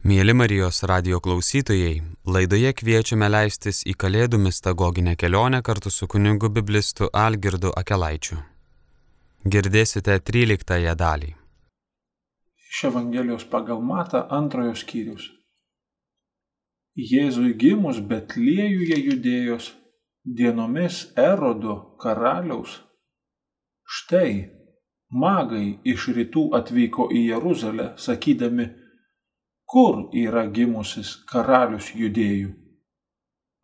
Mėly 0.00 0.32
Marijos 0.32 0.78
radio 0.88 1.18
klausytojai, 1.20 1.98
laidoje 2.24 2.70
kviečiame 2.72 3.26
leistis 3.28 3.82
į 3.84 3.92
Kalėdų 4.00 4.38
mistagoginę 4.40 5.12
kelionę 5.20 5.60
kartu 5.60 5.92
su 5.92 6.08
kunigu 6.08 6.48
biblistu 6.48 7.10
Algirdu 7.12 7.68
Akelaičiu. 7.76 8.38
Girdėsite 9.44 10.16
13 10.30 10.96
dalį. 11.02 11.34
Iš 12.70 12.80
Evangelijos 12.88 13.44
pagal 13.52 13.84
Mata 13.84 14.24
antrojo 14.38 14.72
skyrius. 14.72 15.28
Jėzui 16.96 17.52
gimus 17.60 18.00
Betliejuje 18.00 19.02
judėjos 19.04 19.70
dienomis 20.24 21.10
Erodo 21.14 21.98
karaliaus. 22.00 22.80
Štai, 23.84 24.48
magai 25.12 25.66
iš 25.84 26.08
rytų 26.16 26.54
atvyko 26.56 27.12
į 27.12 27.26
Jeruzalę, 27.34 27.92
sakydami, 28.00 28.79
kur 29.70 30.08
yra 30.24 30.46
gimusis 30.50 31.12
karalius 31.30 31.92
judėjų. 31.94 32.50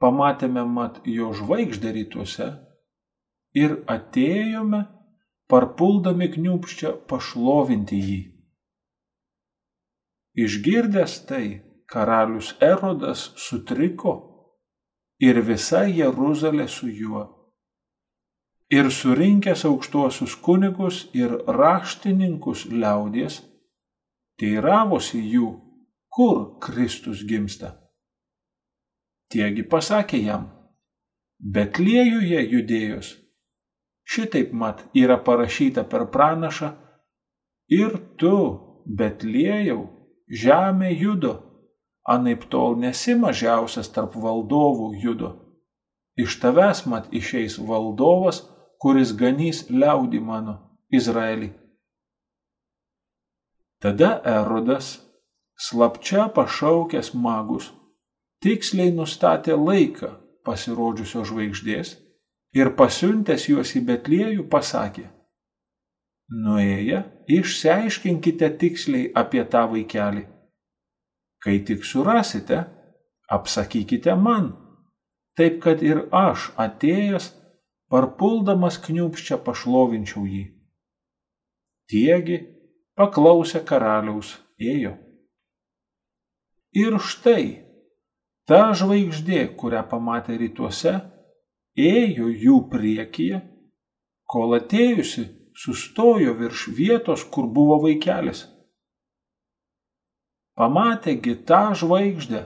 Pamatėme 0.03 0.63
mat 0.77 1.01
jo 1.09 1.33
žvaigždę 1.35 1.93
rytuose 1.97 2.49
ir 3.57 3.79
atėjome, 3.91 4.85
parpuldami 5.51 6.29
kniupščią 6.37 6.93
pašlovinti 7.11 8.01
jį. 8.09 8.21
Išgirdęs 10.47 11.19
tai, 11.31 11.47
karalius 11.91 12.53
Erodas 12.61 13.31
sutriko 13.41 14.15
ir 15.23 15.41
visa 15.49 15.87
Jeruzalė 15.89 16.69
su 16.69 16.91
juo. 16.93 17.25
Ir 18.71 18.91
surinkęs 18.91 19.63
aukštuosius 19.69 20.35
kunigus 20.43 21.05
ir 21.15 21.33
raštininkus 21.59 22.67
liaudies, 22.71 23.39
teiravosi 24.43 25.23
jų, 25.23 25.53
kur 26.17 26.59
Kristus 26.65 27.21
gimsta. 27.29 27.75
Tiegi 29.29 29.67
pasakė 29.69 30.23
jam, 30.25 30.47
Betliejuje 31.37 32.41
judėjos. 32.55 33.11
Šitaip 34.09 34.55
mat 34.57 34.81
yra 34.97 35.19
parašyta 35.21 35.85
per 35.85 36.07
pranašą 36.15 36.71
ir 37.69 37.99
tu, 38.17 38.39
Betliejau, 38.87 39.83
žemė 40.31 40.95
judo, 40.97 41.35
anaip 42.09 42.49
tol 42.49 42.79
nesi 42.81 43.19
mažiausias 43.19 43.93
tarp 43.93 44.17
valdovų 44.17 44.93
judo. 45.03 45.33
Iš 46.17 46.39
tavęs 46.41 46.87
mat 46.89 47.13
išeis 47.13 47.59
valdovas, 47.61 48.41
kuris 48.81 49.13
ganys 49.13 49.67
liaudį 49.69 50.21
mano, 50.25 50.55
Izraelį. 50.89 51.51
Tada 53.85 54.17
Erodas 54.25 54.95
slapčia 55.57 56.29
pašaukęs 56.37 57.13
magus, 57.15 57.71
tiksliai 58.45 58.93
nustatė 58.95 59.57
laiką 59.57 60.13
pasirodžiusios 60.47 61.29
žvaigždės 61.31 61.97
ir 62.57 62.73
pasiuntęs 62.79 63.49
juos 63.51 63.73
į 63.79 63.83
Betliejų 63.89 64.47
pasakė, 64.53 65.07
nuėję, 66.45 67.03
išsiaiškinkite 67.39 68.51
tiksliai 68.61 69.11
apie 69.15 69.45
tą 69.45 69.67
vaikelį. 69.73 70.27
Kai 71.43 71.59
tik 71.67 71.85
surasite, 71.85 72.63
apsakykite 73.31 74.15
man, 74.19 74.53
taip 75.39 75.61
kad 75.63 75.83
ir 75.83 76.07
aš 76.11 76.51
atėjęs, 76.67 77.31
parpuldamas 77.93 78.79
kniupščia 78.83 79.39
pašlovinčiau 79.47 80.25
jį. 80.27 80.45
Tiegi, 81.87 82.39
paklausė 82.99 83.63
karaliaus, 83.67 84.33
ėjo. 84.59 84.97
Ir 86.77 86.99
štai 87.01 87.45
ta 88.47 88.73
žvaigždė, 88.77 89.47
kurią 89.59 89.83
pamatė 89.91 90.37
rytuose, 90.43 90.93
ėjo 91.77 92.29
jų 92.29 92.59
priekyje, 92.73 93.41
kol 94.29 94.53
atėjusi 94.59 95.25
sustojo 95.57 96.35
virš 96.37 96.67
vietos, 96.77 97.25
kur 97.25 97.49
buvo 97.49 97.79
vaikelis. 97.87 98.45
Pamatėgi 100.57 101.35
tą 101.49 101.63
žvaigždę, 101.81 102.45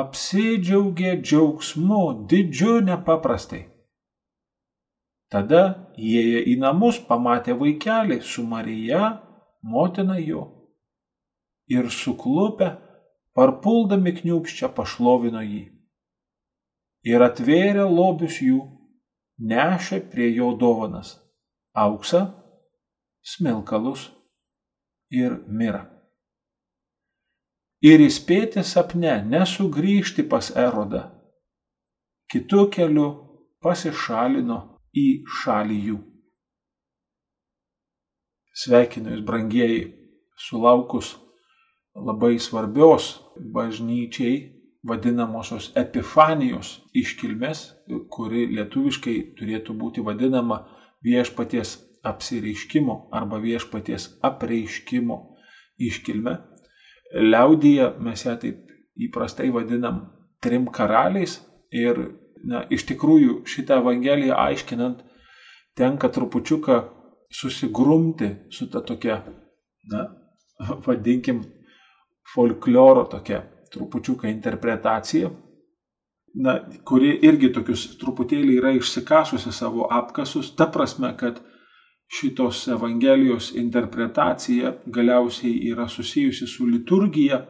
apsidžiaugė 0.00 1.16
džiaugsmu 1.20 2.02
didžiu 2.30 2.80
nepaprastai. 2.88 3.66
Tada 5.32 5.62
įėję 5.98 6.42
į 6.52 6.56
namus 6.62 6.98
pamatė 7.08 7.56
vaikelį 7.60 8.20
su 8.22 8.44
Marija, 8.46 9.16
motina 9.62 10.18
jo, 10.22 10.42
ir 11.68 11.88
suklupę 11.90 12.76
parpuldami 13.36 14.14
kniūpščia 14.16 14.70
pašlovino 14.76 15.42
jį. 15.44 15.64
Ir 17.06 17.22
atvėrė 17.22 17.84
lobius 17.84 18.40
jų, 18.42 18.62
nešė 19.38 20.00
prie 20.12 20.30
jo 20.34 20.54
dovanas- 20.58 21.12
auksą, 21.86 22.22
smilkalus 23.22 24.08
ir 25.10 25.36
mirą. 25.46 25.84
Ir 27.84 28.00
įspėti 28.00 28.64
sapne 28.64 29.20
nesugrįžti 29.28 30.24
pas 30.30 30.48
erodą, 30.56 31.02
kitų 32.32 32.62
keliu 32.72 33.08
pasišalino 33.62 34.58
į 34.96 35.06
šalį 35.42 35.78
jų. 35.90 35.98
Sveikinu 38.56 39.12
jūs, 39.12 39.22
brangieji, 39.28 39.82
sulaukus 40.40 41.12
labai 41.96 42.38
svarbios 42.38 43.16
bažnyčiai 43.54 44.36
vadinamosios 44.86 45.70
epifanijos 45.76 46.76
iškilmės, 46.94 47.62
kuri 48.12 48.46
lietuviškai 48.54 49.16
turėtų 49.38 49.74
būti 49.80 50.04
vadinama 50.06 50.60
viešpaties 51.04 51.76
apsireiškimo 52.06 53.08
arba 53.18 53.40
viešpaties 53.42 54.10
apreiškimo 54.26 55.16
iškilme. 55.88 56.36
Liaudyje 57.16 57.90
mes 58.02 58.24
ją 58.26 58.36
taip 58.42 58.62
įprastai 59.08 59.50
vadinam 59.54 60.04
trim 60.42 60.68
karaliais 60.72 61.40
ir 61.74 61.98
na, 62.46 62.62
iš 62.70 62.86
tikrųjų 62.90 63.40
šitą 63.48 63.80
evangeliją 63.82 64.36
aiškinant 64.38 65.02
tenka 65.76 66.08
trupučiuką 66.12 66.78
susigrumti 67.32 68.30
su 68.50 68.68
ta 68.70 68.80
tokia, 68.86 69.20
na, 69.90 70.06
vadinkim, 70.86 71.42
folkloro 72.34 73.04
tokia 73.10 73.42
trupučiuką 73.72 74.28
interpretacija, 74.30 75.30
na, 76.42 76.56
kuri 76.84 77.14
irgi 77.24 77.50
tokius 77.52 77.86
truputėlį 78.00 78.58
yra 78.60 78.72
išsikasusi 78.76 79.52
savo 79.52 79.86
apkasus, 79.92 80.52
ta 80.56 80.66
prasme, 80.72 81.12
kad 81.16 81.40
šitos 82.12 82.66
Evangelijos 82.70 83.50
interpretacija 83.56 84.74
galiausiai 84.94 85.56
yra 85.72 85.88
susijusi 85.88 86.46
su 86.46 86.68
liturgija, 86.68 87.40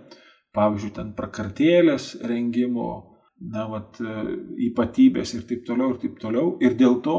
pavyzdžiui, 0.57 0.95
ten 0.97 1.13
prakartėlės 1.19 2.15
rengimo, 2.25 2.89
na, 3.53 3.67
vat, 3.69 4.01
ypatybės 4.71 5.35
ir 5.37 5.45
taip 5.51 5.67
toliau 5.67 5.93
ir 5.93 6.01
taip 6.07 6.17
toliau. 6.23 6.55
Ir 6.65 6.79
dėl 6.79 7.01
to 7.05 7.19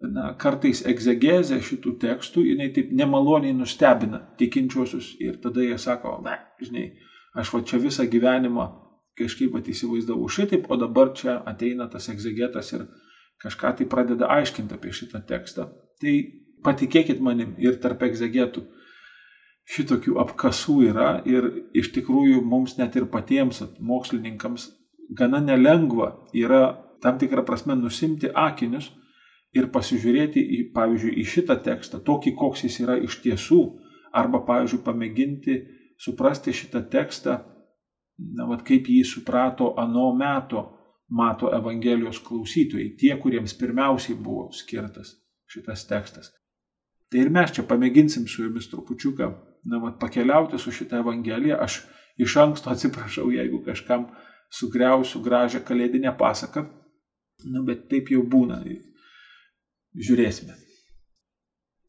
na, 0.00 0.32
kartais 0.38 0.82
egzegezė 0.86 1.58
šitų 1.64 1.94
tekstų, 2.02 2.44
jinai 2.52 2.68
taip 2.74 2.90
nemaloniai 2.94 3.54
nustebina 3.56 4.22
tikinčiuosius 4.38 5.14
ir 5.22 5.40
tada 5.42 5.64
jie 5.64 5.78
sako, 5.78 6.18
na, 6.24 6.36
žinai, 6.62 6.92
aš 7.38 7.52
va 7.54 7.62
čia 7.66 7.80
visą 7.82 8.06
gyvenimą 8.10 8.68
kažkaip 9.18 9.56
įsivaizdavau 9.58 10.28
šitaip, 10.30 10.68
o 10.70 10.76
dabar 10.78 11.10
čia 11.14 11.40
ateina 11.46 11.88
tas 11.90 12.06
egzegetas 12.08 12.70
ir 12.76 12.86
kažką 13.42 13.74
tai 13.78 13.86
pradeda 13.90 14.28
aiškinti 14.30 14.74
apie 14.74 14.92
šitą 14.94 15.24
tekstą. 15.26 15.66
Tai 15.98 16.14
patikėkit 16.62 17.18
manim 17.22 17.54
ir 17.58 17.78
tarp 17.82 18.02
egzegetų 18.06 18.62
šitokių 19.68 20.16
apkasų 20.22 20.76
yra 20.88 21.08
ir 21.28 21.50
iš 21.76 21.90
tikrųjų 21.94 22.40
mums 22.42 22.78
net 22.78 22.96
ir 22.96 23.08
patiems 23.10 23.60
mokslininkams 23.78 24.70
gana 25.18 25.40
nelengva 25.44 26.12
yra 26.32 26.72
tam 27.02 27.18
tikrą 27.20 27.44
prasme 27.46 27.76
nusimti 27.78 28.30
akinius 28.34 28.90
ir 29.56 29.68
pasižiūrėti 29.72 30.40
į, 30.40 30.62
pavyzdžiui, 30.74 31.14
į 31.22 31.24
šitą 31.34 31.58
tekstą, 31.64 32.02
tokį, 32.04 32.34
koks 32.36 32.64
jis 32.66 32.80
yra 32.84 32.98
iš 33.00 33.20
tiesų, 33.24 33.60
arba, 34.16 34.42
pavyzdžiui, 34.48 34.82
pamėginti 34.84 35.60
suprasti 36.00 36.52
šitą 36.52 36.84
tekstą, 36.92 37.38
na, 38.36 38.48
vat 38.50 38.64
kaip 38.66 38.90
jį 38.90 39.04
suprato 39.06 39.72
ano 39.80 40.10
meto 40.16 40.66
mato 41.08 41.48
Evangelijos 41.56 42.20
klausytojai, 42.20 42.92
tie, 43.00 43.14
kuriems 43.16 43.54
pirmiausiai 43.56 44.16
buvo 44.20 44.50
skirtas 44.52 45.14
šitas 45.48 45.86
tekstas. 45.88 46.32
Tai 47.08 47.22
ir 47.22 47.30
mes 47.32 47.54
čia 47.56 47.64
pamėginsim 47.64 48.26
su 48.28 48.44
jumis 48.44 48.68
trupučiuką, 48.68 49.28
na, 49.70 49.80
vat 49.80 49.96
pakeliauti 50.00 50.60
su 50.60 50.72
šitą 50.74 51.00
Evangeliją. 51.00 51.56
Aš 51.64 51.80
iš 52.20 52.36
anksto 52.42 52.68
atsiprašau, 52.74 53.30
jeigu 53.32 53.62
kažkam 53.64 54.10
sugriausiu 54.52 55.22
gražią 55.24 55.62
kalėdinę 55.64 56.12
pasaką, 56.20 56.66
nu, 57.48 57.64
bet 57.64 57.88
taip 57.88 58.12
jau 58.12 58.20
būna 58.20 58.60
žiūrėsime. 59.96 60.56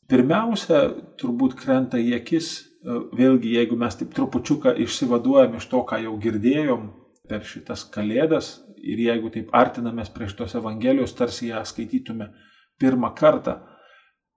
Pirmiausia, 0.10 0.88
turbūt 1.22 1.54
krenta 1.60 2.00
į 2.02 2.16
akis, 2.18 2.50
e, 2.60 2.96
vėlgi, 3.16 3.54
jeigu 3.60 3.78
mes 3.78 3.98
taip 4.00 4.16
trupučiuką 4.18 4.74
išsivaduojam 4.86 5.60
iš 5.60 5.68
to, 5.70 5.84
ką 5.86 6.02
jau 6.06 6.16
girdėjom 6.24 6.88
per 7.30 7.46
šitas 7.46 7.84
kalėdas 7.94 8.56
ir 8.82 9.02
jeigu 9.04 9.30
taip 9.34 9.52
artinamės 9.54 10.10
prie 10.14 10.30
šitos 10.32 10.56
Evangelijos, 10.58 11.14
tarsi 11.14 11.52
ją 11.52 11.62
skaitytume 11.68 12.32
pirmą 12.82 13.12
kartą, 13.14 13.60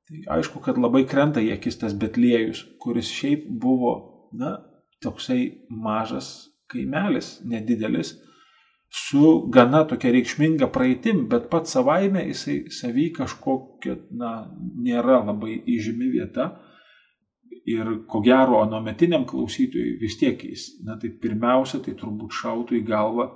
tai 0.08 0.24
aišku, 0.36 0.60
kad 0.60 0.80
labai 0.80 1.06
krenta 1.08 1.40
į 1.40 1.54
akis 1.56 1.78
tas 1.80 1.96
Betliejus, 1.96 2.66
kuris 2.82 3.08
šiaip 3.08 3.46
buvo, 3.62 3.94
na, 4.36 4.58
toksai 5.02 5.68
mažas 5.70 6.50
kaimelis, 6.72 7.38
nedidelis, 7.48 8.16
su 8.92 9.46
gana 9.48 9.84
tokia 9.88 10.12
reikšminga 10.12 10.68
praeitim, 10.72 11.24
bet 11.28 11.48
pats 11.50 11.72
savaime 11.72 12.26
jisai 12.26 12.58
savy 12.76 13.06
kažkokia, 13.16 13.96
na, 14.20 14.32
nėra 14.84 15.22
labai 15.24 15.56
įžymi 15.76 16.10
vieta. 16.12 16.50
Ir 17.72 17.88
ko 18.10 18.20
gero, 18.24 18.58
anometiniam 18.60 19.24
klausytojui 19.28 19.96
vis 20.00 20.18
tiek 20.20 20.40
jis, 20.44 20.66
na 20.84 20.98
tai 21.00 21.12
pirmiausia, 21.22 21.80
tai 21.84 21.94
turbūt 21.96 22.36
šautų 22.36 22.76
į 22.80 22.84
galvą, 22.88 23.28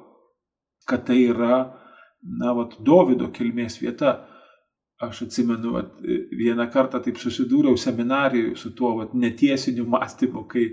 kad 0.88 1.06
tai 1.08 1.22
yra, 1.30 1.60
na, 2.20 2.52
vat, 2.56 2.76
Davido 2.84 3.30
kilmės 3.32 3.78
vieta. 3.80 4.18
Aš 5.00 5.26
atsimenu, 5.26 5.72
vat, 5.76 5.96
vieną 6.36 6.68
kartą 6.72 7.00
taip 7.04 7.20
susidūriau 7.20 7.78
seminarijoje 7.80 8.56
su 8.60 8.74
tuo 8.76 8.94
vat, 8.98 9.16
netiesiniu 9.16 9.84
mąstymu, 9.92 10.44
kai 10.52 10.68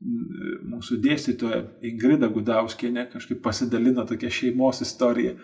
mūsų 0.00 0.96
dėstytoja 1.04 1.60
Ingrida 1.84 2.28
Gudauskienė 2.32 3.06
kažkaip 3.12 3.42
pasidalino 3.44 4.06
tokia 4.08 4.30
šeimos 4.32 4.80
istorija, 4.84 5.34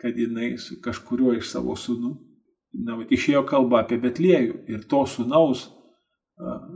kad 0.00 0.16
jinai 0.18 0.56
su 0.58 0.78
kažkuriuo 0.82 1.34
iš 1.36 1.50
savo 1.52 1.76
sūnų, 1.78 2.12
na, 2.86 2.96
vat, 2.98 3.12
išėjo 3.12 3.44
kalba 3.48 3.82
apie 3.82 3.98
Betliejų 4.00 4.62
ir 4.72 4.86
to 4.88 5.04
sūnaus, 5.06 5.66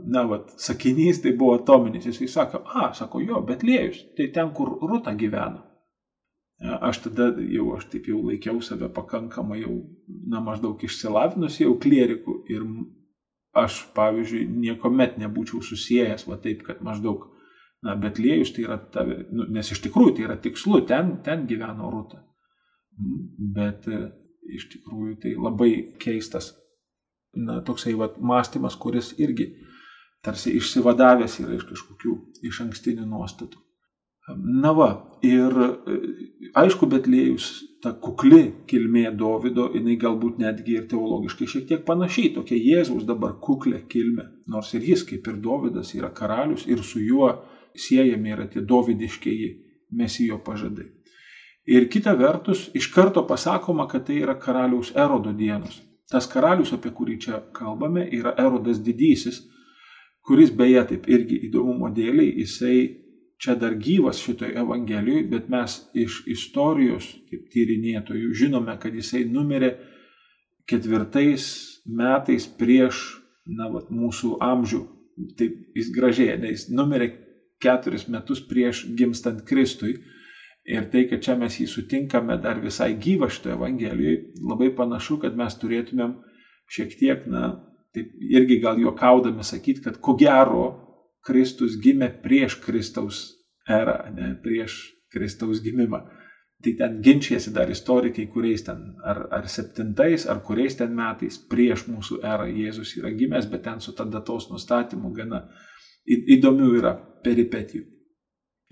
na, 0.07 0.23
vat, 0.29 0.53
sakinys 0.61 1.21
tai 1.23 1.33
buvo 1.35 1.57
atominis, 1.57 2.05
jisai 2.05 2.29
sako, 2.31 2.61
a, 2.69 2.91
sako, 2.93 3.23
jo, 3.25 3.41
Betliejus, 3.47 4.03
tai 4.17 4.29
ten, 4.33 4.53
kur 4.53 4.77
Rūta 4.83 5.15
gyvena. 5.17 5.63
Aš 6.57 7.03
tada 7.03 7.29
jau, 7.37 7.67
aš 7.75 7.85
taip 7.91 8.07
jau 8.09 8.21
laikiau 8.25 8.61
save 8.65 8.87
pakankamai 8.93 9.59
jau, 9.61 9.75
na, 10.29 10.39
maždaug 10.41 10.81
išsilavinus 10.85 11.59
jau 11.61 11.75
klierikų 11.81 12.39
ir 12.53 12.63
aš, 13.63 13.81
pavyzdžiui, 13.97 14.45
niekuomet 14.63 15.17
nebūčiau 15.21 15.63
susijęs, 15.65 16.27
va 16.29 16.37
taip, 16.43 16.63
kad 16.67 16.81
maždaug, 16.85 17.25
na, 17.85 17.95
Betliejus 17.99 18.53
tai 18.55 18.65
yra 18.65 18.77
tave, 18.93 19.23
nu, 19.31 19.47
nes 19.53 19.71
iš 19.73 19.81
tikrųjų 19.85 20.15
tai 20.17 20.27
yra 20.27 20.37
tikslu, 20.41 20.81
ten, 20.89 21.17
ten 21.25 21.45
gyveno 21.49 21.91
Rūta. 21.93 22.23
Bet 23.57 23.87
e, 23.91 24.07
iš 24.57 24.67
tikrųjų 24.73 25.17
tai 25.23 25.35
labai 25.37 25.71
keistas, 26.01 26.51
na, 27.37 27.59
toksai 27.65 27.93
va 27.99 28.09
mąstymas, 28.17 28.77
kuris 28.81 29.13
irgi 29.21 29.51
tarsi 30.25 30.55
išsivadavęs 30.57 31.39
yra 31.43 31.55
iš 31.57 31.67
kažkokių 31.69 32.15
iš 32.49 32.63
ankstinių 32.65 33.05
nuostatų. 33.07 33.61
Na 34.35 34.73
va, 34.75 34.89
ir 35.23 35.53
e, 35.63 35.97
aišku, 36.59 36.89
Betlėjus 36.91 37.51
ta 37.83 37.93
kukli 37.93 38.41
kilmė 38.69 39.11
Dovido, 39.17 39.67
jinai 39.73 39.97
galbūt 40.01 40.39
netgi 40.41 40.77
ir 40.79 40.87
teologiškai 40.89 41.47
šiek 41.51 41.67
tiek 41.69 41.85
panašiai, 41.85 42.33
tokia 42.35 42.57
Jėzaus 42.57 43.05
dabar 43.05 43.35
kuklė 43.41 43.83
kilmė. 43.89 44.25
Nors 44.49 44.73
ir 44.73 44.85
jis, 44.87 45.03
kaip 45.07 45.27
ir 45.29 45.39
Dovydas, 45.43 45.93
yra 45.97 46.09
karalius 46.13 46.65
ir 46.67 46.83
su 46.83 47.03
juo 47.03 47.31
siejami 47.77 48.33
yra 48.33 48.47
tie 48.49 48.63
dovidiškieji 48.65 49.49
mesijo 49.97 50.39
pažadai. 50.43 50.89
Ir 51.67 51.89
kita 51.91 52.13
vertus, 52.15 52.69
iš 52.73 52.87
karto 52.93 53.25
pasakoma, 53.27 53.87
kad 53.91 54.07
tai 54.07 54.21
yra 54.23 54.37
karaliaus 54.39 54.93
erodo 54.95 55.33
dienos. 55.35 55.81
Tas 56.07 56.27
karalius, 56.31 56.71
apie 56.73 56.93
kurį 56.95 57.17
čia 57.19 57.41
kalbame, 57.53 58.05
yra 58.15 58.31
erodas 58.39 58.79
didysis, 58.79 59.41
kuris 60.23 60.53
beje 60.55 60.85
taip 60.93 61.09
irgi 61.11 61.41
įdomumo 61.49 61.91
dėliai, 61.93 62.31
jisai 62.39 62.77
čia 63.37 63.55
dar 63.55 63.75
gyvas 63.77 64.19
šitoje 64.23 64.57
Evangelijoje, 64.57 65.27
bet 65.29 65.49
mes 65.49 65.77
iš 65.93 66.23
istorijos, 66.29 67.09
kaip 67.29 67.45
tyrinėtojų, 67.53 68.33
žinome, 68.33 68.73
kad 68.81 68.95
jisai 68.97 69.23
numirė 69.29 69.75
ketvirtais 70.67 71.45
metais 71.85 72.47
prieš 72.59 73.03
na, 73.47 73.69
vat, 73.71 73.91
mūsų 73.93 74.37
amžių. 74.43 74.83
Taip 75.37 75.77
jis 75.77 75.89
gražiai, 75.93 76.35
nes 76.41 76.53
jis 76.55 76.67
numirė 76.73 77.11
keturis 77.63 78.07
metus 78.11 78.41
prieš 78.45 78.85
gimstant 78.97 79.45
Kristui. 79.47 79.95
Ir 80.67 80.89
tai, 80.91 81.05
kad 81.07 81.21
čia 81.23 81.37
mes 81.39 81.55
jį 81.61 81.69
sutinkame 81.71 82.35
dar 82.43 82.59
visai 82.59 82.91
gyvą 82.99 83.29
šitoje 83.31 83.55
Evangelijoje, 83.55 84.17
labai 84.43 84.67
panašu, 84.75 85.21
kad 85.21 85.37
mes 85.39 85.55
turėtumėm 85.61 86.17
šiek 86.67 86.97
tiek, 86.99 87.23
na, 87.31 87.53
taip 87.95 88.11
irgi 88.19 88.59
gal 88.65 88.81
juokaudami 88.81 89.45
sakyti, 89.47 89.85
kad 89.85 90.01
ko 90.03 90.17
gero 90.19 90.65
Kristus 91.27 91.75
gimė 91.83 92.09
prieš 92.23 92.57
Kristaus 92.63 93.25
erą, 93.67 93.97
ne 94.15 94.31
prieš 94.43 94.77
Kristaus 95.13 95.61
gimimą. 95.63 96.05
Tai 96.63 96.73
ten 96.79 97.01
ginčiasi 97.05 97.51
dar 97.53 97.69
istorikai, 97.69 98.25
kuriais 98.33 98.63
ten, 98.65 98.79
ar, 99.05 99.27
ar 99.31 99.45
septintais, 99.51 100.25
ar 100.25 100.39
kuriais 100.45 100.77
ten 100.79 100.95
metais 100.97 101.37
prieš 101.51 101.85
mūsų 101.85 102.17
erą 102.25 102.47
Jėzus 102.49 102.95
yra 102.97 103.11
gimęs, 103.13 103.45
bet 103.51 103.61
ten 103.67 103.83
su 103.83 103.93
ta 103.93 104.07
datos 104.09 104.49
nustatymu 104.49 105.11
gana 105.13 105.43
įdomių 106.07 106.71
yra 106.79 106.95
peripetijų. 107.23 107.83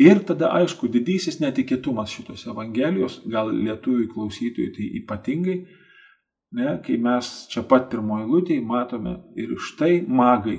Ir 0.02 0.24
tada, 0.28 0.50
aišku, 0.58 0.90
didysis 0.92 1.38
netikėtumas 1.40 2.12
šitos 2.12 2.48
Evangelijos, 2.52 3.22
gal 3.32 3.54
lietuvių 3.54 4.10
klausytojų 4.12 4.74
tai 4.76 4.90
ypatingai, 5.00 5.60
ne, 6.58 6.74
kai 6.84 6.98
mes 6.98 7.30
čia 7.54 7.64
pat 7.70 7.88
pirmoji 7.94 8.28
lūtėje 8.32 8.66
matome 8.66 9.20
ir 9.40 9.56
štai 9.70 10.02
magai 10.08 10.58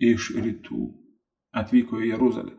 iš 0.00 0.30
rytų 0.38 0.86
atvyko 1.56 2.00
į 2.00 2.12
Jeruzalę. 2.12 2.56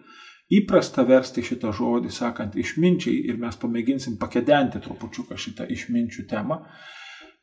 Įprasta 0.52 1.06
versti 1.08 1.44
šitą 1.48 1.72
žodį, 1.72 2.10
sakant 2.12 2.58
išminčiai, 2.60 3.22
ir 3.32 3.38
mes 3.40 3.56
pamėginsim 3.56 4.18
pakedenti 4.20 4.82
trupučiuką 4.84 5.38
šitą 5.40 5.68
išminčių 5.72 6.26
temą, 6.28 6.58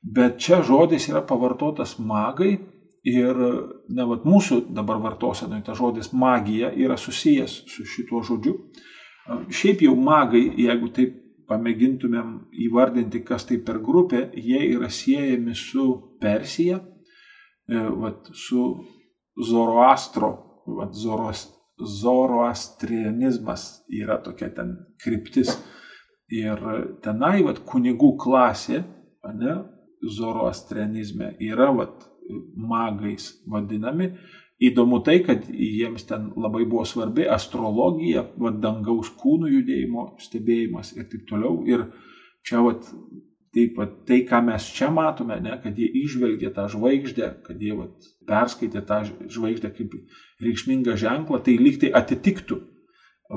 bet 0.03 0.37
čia 0.45 0.61
žodis 0.62 1.09
yra 1.09 1.23
pavartotas 1.25 1.97
magai 1.99 2.59
ir 3.09 3.41
ne 3.89 4.05
vat 4.11 4.27
mūsų 4.29 4.61
dabar 4.77 5.00
vartosenoje 5.00 5.65
tas 5.71 5.79
žodis 5.79 6.12
magija 6.12 6.69
yra 6.77 6.99
susijęs 7.00 7.62
su 7.73 7.87
šituo 7.89 8.21
žodžiu. 8.27 8.59
Šiaip 9.49 9.87
jau 9.87 9.95
magai, 9.97 10.45
jeigu 10.61 10.91
taip 10.93 11.17
pamėgintumėm 11.49 12.35
įvardinti, 12.67 13.23
kas 13.25 13.47
tai 13.49 13.56
per 13.65 13.81
grupė, 13.81 14.27
jie 14.37 14.61
yra 14.75 14.91
siejami 14.93 15.55
su 15.56 15.87
Persija, 16.21 16.77
e, 16.77 17.81
vat, 18.03 18.29
su 18.37 18.67
Zoroastro 19.49 20.48
vat, 20.76 20.94
zoros, 20.94 21.47
zoroastrianizmas 21.79 23.85
yra 23.88 24.19
tokia 24.23 24.50
ten 24.55 24.75
kryptis. 25.02 25.54
Ir 26.35 26.61
tenai 27.04 27.43
vat, 27.47 27.62
kunigų 27.69 28.14
klasė, 28.21 28.83
ne, 29.38 29.54
zoroastrianizme 30.19 31.35
yra 31.45 31.71
vat, 31.76 32.04
magais 32.54 33.31
vadinami. 33.49 34.12
Įdomu 34.59 34.99
tai, 35.07 35.21
kad 35.23 35.47
jiems 35.49 36.02
ten 36.09 36.33
labai 36.37 36.64
buvo 36.66 36.83
svarbi 36.88 37.28
astrologija, 37.31 38.25
vat, 38.43 38.59
dangaus 38.61 39.12
kūnų 39.21 39.52
judėjimo 39.54 40.11
stebėjimas 40.21 40.93
ir 40.99 41.07
taip 41.09 41.25
toliau. 41.31 41.62
Ir 41.71 41.87
čia 42.47 42.64
vat, 42.66 42.90
Taip 43.55 43.76
pat 43.78 43.93
tai, 44.09 44.19
ką 44.28 44.43
mes 44.45 44.64
čia 44.76 44.90
matome, 44.93 45.38
ne, 45.40 45.55
kad 45.62 45.78
jie 45.78 45.88
išvelgė 46.05 46.50
tą 46.57 46.67
žvaigždę, 46.69 47.28
kad 47.47 47.62
jie 47.64 47.76
vat, 47.78 48.09
perskaitė 48.28 48.83
tą 48.88 48.99
žvaigždę 49.09 49.71
kaip 49.76 49.95
reikšmingą 50.45 50.99
ženklą, 51.00 51.40
tai 51.45 51.57
lyg 51.61 51.78
tai 51.81 51.93
atitiktų 51.97 52.59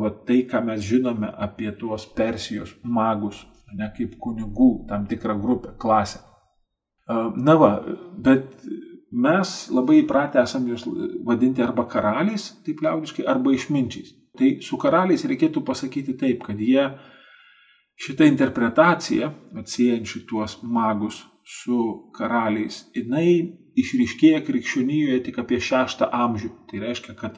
vat, 0.03 0.21
tai, 0.27 0.41
ką 0.47 0.63
mes 0.67 0.83
žinome 0.83 1.31
apie 1.31 1.71
tuos 1.79 2.05
Persijos 2.15 2.75
magus, 2.83 3.45
ne 3.75 3.87
kaip 3.95 4.17
kunigų 4.19 4.71
tam 4.89 5.07
tikrą 5.07 5.37
grupę, 5.39 5.75
klasę. 5.79 6.19
Na 7.35 7.55
va, 7.59 7.71
bet 8.15 8.51
mes 9.11 9.53
labai 9.73 10.01
įpratę 10.01 10.39
esam 10.43 10.67
juos 10.69 10.85
vadinti 11.27 11.63
arba 11.63 11.87
karaliais, 11.89 12.51
taip 12.65 12.83
liaudiškai, 12.83 13.25
arba 13.27 13.55
išminčiais. 13.55 14.13
Tai 14.37 14.53
su 14.63 14.79
karaliais 14.79 15.25
reikėtų 15.27 15.63
pasakyti 15.67 16.15
taip, 16.19 16.45
kad 16.47 16.59
jie 16.59 16.85
šita 18.01 18.25
interpretacija, 18.25 19.29
atsiejant 19.61 20.09
šituos 20.09 20.57
magus 20.63 21.21
su 21.45 22.11
karaliais, 22.15 22.83
jinai 22.95 23.31
išryškėja 23.81 24.41
krikščionijoje 24.47 25.23
tik 25.27 25.39
apie 25.43 25.59
šeštą 25.61 26.09
amžių. 26.25 26.51
Tai 26.69 26.81
reiškia, 26.83 27.15
kad 27.17 27.37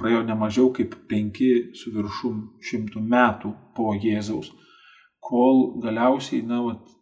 praėjo 0.00 0.22
ne 0.28 0.36
mažiau 0.38 0.72
kaip 0.76 0.96
penki 1.10 1.50
su 1.78 1.92
viršum 1.94 2.42
šimtų 2.68 3.02
metų 3.14 3.52
po 3.76 3.92
Jėzaus, 3.94 4.50
kol 5.22 5.62
galiausiai, 5.84 6.42
na, 6.46 6.60
vat, 6.66 6.92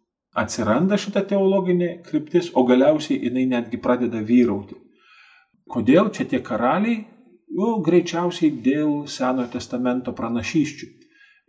atsiranda 0.43 0.99
šita 1.01 1.23
teologinė 1.27 1.91
kryptis, 2.07 2.51
o 2.55 2.63
galiausiai 2.67 3.19
jinai 3.25 3.47
netgi 3.55 3.79
pradeda 3.81 4.21
vyrauti. 4.31 4.77
Kodėl 5.71 6.11
čia 6.15 6.27
tie 6.27 6.41
karaliai? 6.43 7.05
Nu, 7.51 7.77
greičiausiai 7.83 8.51
dėl 8.63 9.05
Senojo 9.11 9.49
testamento 9.51 10.13
pranašyščių. 10.15 10.87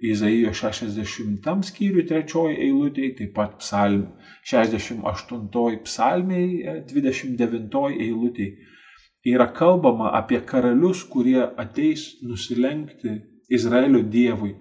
Izaijo 0.02 0.50
60 0.50 1.68
skyriui 1.68 2.02
3 2.08 2.42
eilutėje, 2.50 3.14
taip 3.20 3.34
pat 3.36 3.56
psalm, 3.62 4.08
68 4.50 5.82
psalmiai 5.86 6.80
29 6.90 7.82
eilutėje 8.06 8.70
yra 9.24 9.46
kalbama 9.54 10.10
apie 10.18 10.40
karalius, 10.40 11.04
kurie 11.04 11.42
ateis 11.56 12.18
nusilenkti 12.22 13.20
Izraelio 13.50 14.02
Dievui. 14.02 14.54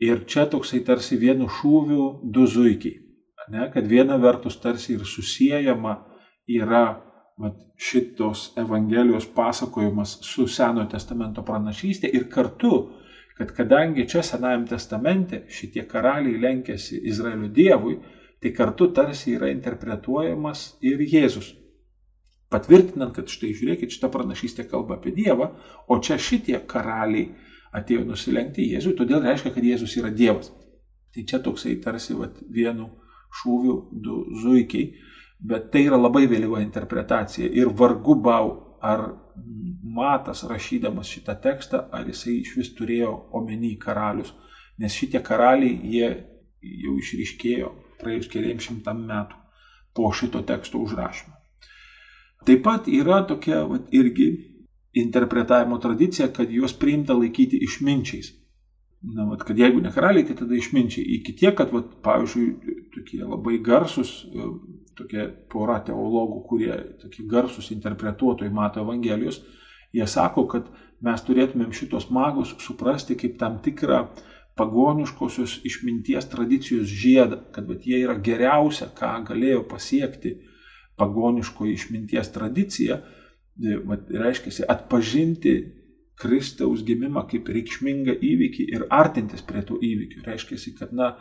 Ir 0.00 0.24
čia 0.26 0.46
toksai 0.48 0.80
tarsi 0.84 1.16
vienu 1.20 1.48
šūviu 1.48 2.04
du 2.32 2.46
zuikiai. 2.46 2.98
Ne, 3.50 3.66
kad 3.72 3.86
viena 3.88 4.16
vertus 4.20 4.60
tarsi 4.62 4.94
ir 4.94 5.04
susijęjama 5.04 5.96
yra 6.48 6.84
vat, 7.40 7.56
šitos 7.80 8.52
Evangelijos 8.60 9.26
pasakojimas 9.34 10.18
su 10.22 10.46
Senojo 10.46 10.86
testamento 10.92 11.42
pranašystė 11.42 12.10
ir 12.14 12.28
kartu 12.30 12.74
kad 13.40 13.52
kadangi 13.56 14.04
čia 14.04 14.20
Senajame 14.20 14.66
testamente 14.68 15.38
šitie 15.48 15.86
karaliai 15.88 16.36
lenkėsi 16.42 16.98
Izraelio 17.08 17.48
Dievui, 17.48 17.94
tai 18.36 18.50
kartu 18.52 18.90
tarsi 18.92 19.32
yra 19.32 19.48
interpretuojamas 19.48 20.66
ir 20.84 21.00
Jėzus. 21.00 21.48
Patvirtinant, 22.52 23.14
kad 23.16 23.32
štai 23.32 23.54
žiūrėkit, 23.56 23.96
šitą 23.96 24.10
pranašystę 24.12 24.66
kalba 24.68 24.98
apie 24.98 25.14
Dievą, 25.16 25.54
o 25.88 25.96
čia 26.04 26.20
šitie 26.20 26.60
karaliai 26.68 27.30
atėjo 27.80 28.04
nusilenkti 28.10 28.68
Jėzui, 28.74 28.92
todėl 28.98 29.24
reiškia, 29.24 29.54
kad 29.56 29.64
Jėzus 29.64 29.96
yra 29.96 30.12
Dievas. 30.12 30.52
Tai 31.16 31.24
čia 31.32 31.40
toksai 31.40 31.78
tarsi 31.80 32.20
vat, 32.20 32.36
vienu 32.44 32.90
šūviu 33.40 33.76
du 34.04 34.20
zuikiai, 34.42 34.90
bet 35.40 35.72
tai 35.72 35.86
yra 35.88 35.96
labai 35.96 36.26
vėlyva 36.28 36.60
interpretacija 36.60 37.48
ir 37.48 37.72
vargu 37.72 38.20
bau 38.20 38.69
ar 38.80 39.04
Matas 39.96 40.42
rašydamas 40.48 41.08
šitą 41.08 41.34
tekstą, 41.42 41.82
ar 41.92 42.06
jisai 42.08 42.38
iš 42.40 42.54
vis 42.56 42.70
turėjo 42.76 43.12
omeny 43.36 43.74
karalius, 43.80 44.32
nes 44.78 44.94
šitie 44.94 45.20
karaliai, 45.24 45.76
jie 45.94 46.08
jau 46.84 46.96
išryškėjo 47.00 47.70
praėjus 48.00 48.28
keliams 48.32 48.68
šimtam 48.68 49.02
metų 49.08 49.38
po 49.96 50.10
šito 50.16 50.42
teksto 50.46 50.80
užrašymo. 50.84 51.34
Taip 52.46 52.62
pat 52.64 52.88
yra 52.88 53.20
tokia 53.28 53.64
vat, 53.68 53.88
irgi 53.92 54.28
interpretavimo 54.96 55.78
tradicija, 55.78 56.30
kad 56.32 56.50
juos 56.50 56.72
priimta 56.76 57.16
laikyti 57.16 57.60
išminčiais. 57.66 58.32
Na, 59.00 59.24
vat, 59.30 59.44
kad 59.48 59.58
jeigu 59.58 59.80
ne 59.80 59.92
karaliai, 59.92 60.26
tai 60.28 60.36
tada 60.36 60.56
išminčiai. 60.56 61.04
Iki 61.18 61.36
tiek, 61.42 61.54
kad, 61.56 61.72
vat, 61.72 61.92
pavyzdžiui, 62.04 62.76
tokie 62.94 63.20
labai 63.24 63.58
garsus 63.64 64.10
tokia 65.00 65.26
pora 65.52 65.78
teologų, 65.84 66.42
kurie 66.48 66.74
tokie 67.00 67.24
garsus 67.28 67.70
interpretuotojai 67.74 68.52
mato 68.52 68.84
Evangelijos, 68.84 69.40
jie 69.96 70.06
sako, 70.06 70.46
kad 70.50 70.68
mes 71.04 71.24
turėtumėm 71.26 71.72
šitos 71.74 72.10
magus 72.12 72.54
suprasti 72.60 73.16
kaip 73.18 73.38
tam 73.40 73.58
tikrą 73.64 74.04
pagoniškosios 74.60 75.60
išminties 75.64 76.28
tradicijos 76.28 76.90
žiedą, 77.02 77.40
kad 77.54 77.66
bet 77.70 77.86
jie 77.88 78.02
yra 78.04 78.18
geriausia, 78.20 78.90
ką 78.92 79.14
galėjo 79.30 79.64
pasiekti 79.70 80.36
pagoniškoji 81.00 81.76
išminties 81.78 82.32
tradicija, 82.34 83.00
vat, 83.88 84.08
reiškia 84.10 84.68
atpažinti 84.68 85.54
Kristaus 86.20 86.82
gimimą 86.84 87.22
kaip 87.30 87.48
reikšmingą 87.48 88.18
įvykį 88.20 88.66
ir 88.74 88.84
artintis 88.92 89.40
prie 89.46 89.62
tų 89.64 89.78
įvykių. 89.88 90.24
Reiškia, 90.26 90.58
kad, 90.76 90.92
na, 90.92 91.14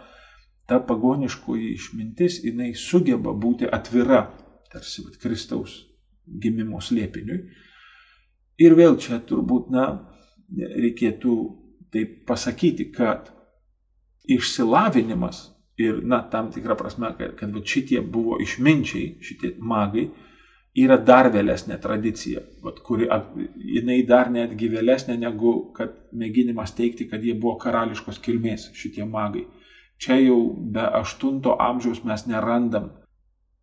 ta 0.69 0.79
pagoniškoji 0.79 1.73
išmintis, 1.73 2.43
jinai 2.45 2.73
sugeba 2.77 3.33
būti 3.33 3.67
atvira, 3.77 4.21
tarsi 4.69 5.03
vat, 5.05 5.17
Kristaus 5.21 5.79
gimimo 6.29 6.81
slėpiniui. 6.83 7.39
Ir 8.61 8.75
vėl 8.77 8.99
čia 9.01 9.17
turbūt, 9.25 9.71
na, 9.73 9.85
reikėtų 10.53 11.35
taip 11.93 12.19
pasakyti, 12.29 12.89
kad 12.93 13.31
išsilavinimas 14.29 15.47
ir, 15.81 16.03
na, 16.05 16.21
tam 16.31 16.51
tikrą 16.53 16.77
prasme, 16.77 17.13
kad, 17.17 17.33
kad 17.39 17.61
šitie 17.73 18.01
buvo 18.01 18.37
išminčiai, 18.43 19.15
šitie 19.25 19.55
magai, 19.57 20.09
yra 20.77 20.99
dar 21.01 21.31
vėlesnė 21.33 21.79
tradicija, 21.81 22.43
vat, 22.61 22.83
kuri 22.85 23.07
jinai 23.79 24.03
dar 24.05 24.29
netgi 24.29 24.69
vėlesnė 24.69 25.17
negu 25.17 25.55
kad 25.73 25.95
mėginimas 26.13 26.75
teikti, 26.77 27.09
kad 27.09 27.25
jie 27.25 27.33
buvo 27.33 27.55
karališkos 27.63 28.21
kilmės, 28.21 28.69
šitie 28.77 29.07
magai 29.07 29.47
čia 29.99 30.19
jau 30.23 30.39
be 30.73 30.85
8 31.01 31.41
amžiaus 31.59 32.03
mes 32.07 32.25
nerandam 32.27 32.89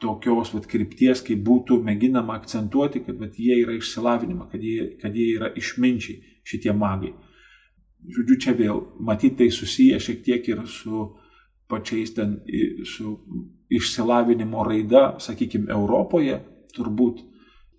tokios 0.01 0.53
vat, 0.53 0.67
krypties, 0.69 1.23
kai 1.25 1.39
būtų 1.41 1.79
mėginama 1.85 2.37
akcentuoti, 2.37 3.01
kad 3.07 3.21
vat, 3.21 3.39
jie 3.41 3.57
yra 3.63 3.77
išsilavinima, 3.79 4.49
kad 4.53 4.63
jie, 4.63 4.91
kad 5.01 5.17
jie 5.17 5.31
yra 5.39 5.49
išminčiai 5.57 6.21
šitie 6.47 6.75
magai. 6.77 7.15
Žodžiu, 8.07 8.37
čia 8.43 8.53
vėl 8.59 8.83
matyti 9.01 9.41
tai 9.41 9.49
susiję 9.51 9.97
šiek 10.03 10.21
tiek 10.27 10.49
ir 10.53 10.67
su 10.71 11.07
pačiais 11.67 12.13
ten, 12.15 12.37
su 12.87 13.17
išsilavinimo 13.73 14.63
raida, 14.69 15.17
sakykime, 15.19 15.73
Europoje, 15.73 16.39
turbūt 16.77 17.25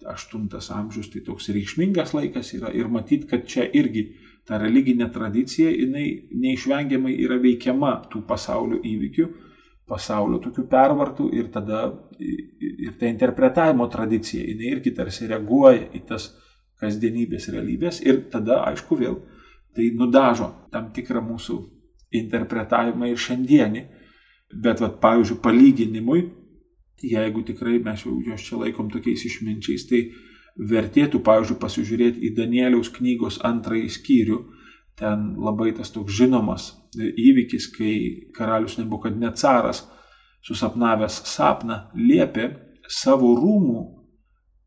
8 0.08 0.50
amžius 0.74 1.12
tai 1.14 1.22
toks 1.26 1.50
reikšmingas 1.54 2.14
laikas 2.18 2.54
yra 2.58 2.74
ir 2.74 2.90
matyti, 2.92 3.30
kad 3.30 3.46
čia 3.48 3.70
irgi 3.74 4.10
ta 4.48 4.58
religinė 4.62 5.10
tradicija, 5.14 5.70
jinai 5.72 6.08
neišvengiamai 6.32 7.14
yra 7.26 7.38
veikiama 7.44 7.94
tų 8.12 8.24
pasaulio 8.28 8.80
įvykių, 8.80 9.28
pasaulio 9.88 10.40
tokių 10.44 10.66
pervartų 10.72 11.30
ir 11.36 11.50
tada 11.52 11.86
ir 12.20 12.96
ta 13.00 13.08
interpretavimo 13.08 13.88
tradicija, 13.92 14.44
jinai 14.44 14.72
irgi 14.76 14.94
tarsi 14.96 15.28
reaguoja 15.28 15.88
į 15.96 16.04
tas 16.08 16.30
kasdienybės 16.82 17.50
realybės 17.54 18.02
ir 18.06 18.24
tada, 18.32 18.62
aišku, 18.70 18.98
vėl 19.00 19.20
tai 19.76 19.92
nudažo 19.96 20.52
tam 20.74 20.92
tikrą 20.94 21.22
mūsų 21.26 21.58
interpretavimą 22.18 23.12
ir 23.12 23.22
šiandienį. 23.22 23.84
Bet, 24.64 24.80
vat, 24.80 24.96
pavyzdžiui, 25.04 25.42
palyginimui, 25.44 26.22
jeigu 27.04 27.44
tikrai 27.46 27.82
mes 27.84 28.06
jau 28.06 28.16
juos 28.24 28.46
čia 28.48 28.62
laikom 28.62 28.88
tokiais 28.94 29.26
išminčiais, 29.28 29.84
tai 29.90 30.00
vertėtų, 30.58 31.22
pavyzdžiui, 31.26 31.60
pasižiūrėti 31.62 32.24
į 32.28 32.34
Danieliaus 32.38 32.90
knygos 32.94 33.42
antrąjį 33.46 33.90
skyrių. 33.94 34.40
Ten 34.98 35.36
labai 35.38 35.72
tas 35.78 35.92
toks 35.94 36.16
žinomas 36.18 36.72
įvykis, 36.98 37.68
kai 37.76 37.94
karalius 38.34 38.80
Nebukadnecaras 38.80 39.84
susapnavęs 40.48 41.22
sapną 41.30 41.84
liepė 41.94 42.50
savo 42.90 43.36
rūmų 43.38 43.84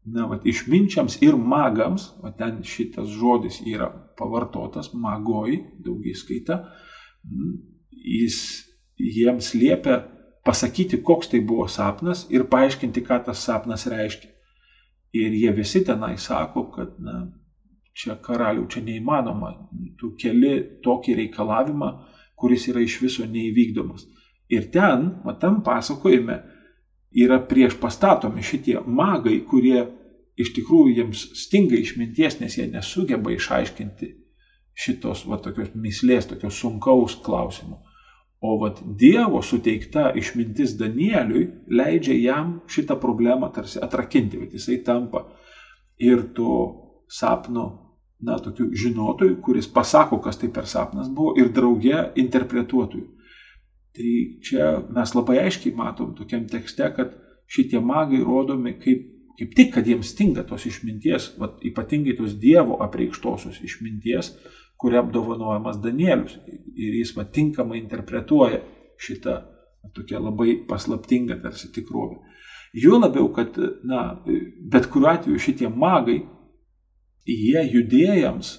na, 0.06 0.26
vat, 0.30 0.46
išminčiams 0.46 1.18
ir 1.24 1.36
magams, 1.36 2.10
o 2.22 2.30
ten 2.36 2.62
šitas 2.66 3.10
žodis 3.10 3.60
yra 3.66 3.90
pavartotas, 4.18 4.92
magoj, 4.94 5.58
daugiskaita, 5.84 6.62
jis 7.90 8.40
jiems 9.00 9.52
liepia 9.54 10.02
pasakyti, 10.46 11.02
koks 11.04 11.32
tai 11.32 11.42
buvo 11.44 11.66
sapnas 11.68 12.26
ir 12.32 12.46
paaiškinti, 12.52 13.04
ką 13.04 13.20
tas 13.26 13.42
sapnas 13.44 13.86
reiškia. 13.90 14.32
Ir 15.16 15.34
jie 15.34 15.50
visi 15.52 15.82
tenai 15.84 16.16
sako, 16.18 16.68
kad 16.70 16.94
na, 17.02 17.24
čia 17.96 18.14
karaliau, 18.22 18.68
čia 18.70 18.82
neįmanoma, 18.86 19.52
tu 19.98 20.12
keli 20.20 20.54
tokį 20.84 21.16
reikalavimą, 21.24 21.90
kuris 22.38 22.68
yra 22.70 22.82
iš 22.84 23.00
viso 23.02 23.26
neįvykdomas. 23.26 24.06
Ir 24.50 24.70
ten, 24.74 25.08
matam 25.24 25.60
pasakojime, 25.66 26.38
yra 27.24 27.40
prieš 27.50 27.76
pastatomi 27.82 28.42
šitie 28.46 28.78
magai, 28.86 29.40
kurie 29.50 29.82
iš 30.40 30.54
tikrųjų 30.56 30.94
jiems 30.96 31.26
stinga 31.42 31.76
išminties, 31.78 32.38
nes 32.40 32.56
jie 32.56 32.66
nesugeba 32.70 33.34
išaiškinti 33.34 34.14
šitos 34.80 35.26
va, 35.28 35.38
tokios 35.42 35.74
mislės, 35.74 36.28
tokios 36.30 36.56
sunkaus 36.62 37.18
klausimų. 37.24 37.80
O 38.40 38.56
vat 38.60 38.78
Dievo 39.00 39.42
suteikta 39.44 40.10
išmintis 40.16 40.72
Danieliui 40.80 41.44
leidžia 41.76 42.16
jam 42.16 42.54
šitą 42.72 42.96
problemą 43.00 43.50
tarsi 43.52 43.80
atrakinti, 43.84 44.40
bet 44.40 44.54
jisai 44.56 44.78
tampa 44.84 45.26
ir 46.00 46.22
to 46.36 46.54
sapno, 47.10 47.66
na, 48.24 48.38
tokiu 48.40 48.70
žinotoju, 48.72 49.36
kuris 49.44 49.68
pasako, 49.68 50.20
kas 50.24 50.40
tai 50.40 50.48
per 50.52 50.68
sapnas 50.68 51.08
buvo, 51.12 51.34
ir 51.36 51.52
drauge 51.52 52.06
interpretuotoju. 52.20 53.06
Tai 53.96 54.10
čia 54.46 54.70
mes 54.88 55.14
labai 55.16 55.40
aiškiai 55.44 55.74
matom 55.76 56.14
tokiam 56.16 56.46
tekste, 56.48 56.88
kad 56.96 57.12
šitie 57.50 57.80
magai 57.82 58.22
rodomi 58.24 58.76
kaip, 58.80 59.04
kaip 59.36 59.54
tik, 59.56 59.72
kad 59.74 59.88
jiems 59.88 60.14
stinga 60.14 60.46
tos 60.48 60.64
išminties, 60.70 61.32
vat, 61.40 61.58
ypatingai 61.66 62.16
tos 62.16 62.36
Dievo 62.40 62.78
apreikštosios 62.86 63.60
išminties, 63.66 64.32
kuria 64.80 65.02
apdovanojamas 65.04 65.80
Danielius. 65.82 66.38
Ir 66.76 66.96
jis 67.00 67.12
va 67.16 67.26
tinkamai 67.28 67.78
interpretuoja 67.82 68.62
šitą 69.00 69.36
tokią 69.96 70.20
labai 70.24 70.56
paslaptingą 70.68 71.40
tarsi 71.42 71.70
tikrovę. 71.74 72.20
Juo 72.72 73.00
labiau, 73.00 73.28
kad, 73.34 73.56
na, 73.84 74.00
bet 74.72 74.86
kuriuo 74.92 75.10
atveju 75.10 75.42
šitie 75.42 75.68
magai, 75.84 76.20
jie 77.26 77.62
judėjams, 77.74 78.52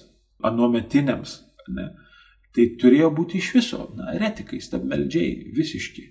anuometiniams, 0.44 1.36
ne, 1.76 1.86
tai 2.52 2.66
turėjo 2.80 3.08
būti 3.16 3.38
iš 3.40 3.52
viso, 3.56 3.86
na, 3.96 4.10
eretikai, 4.16 4.60
stabmeldžiai, 4.60 5.54
visiški. 5.56 6.04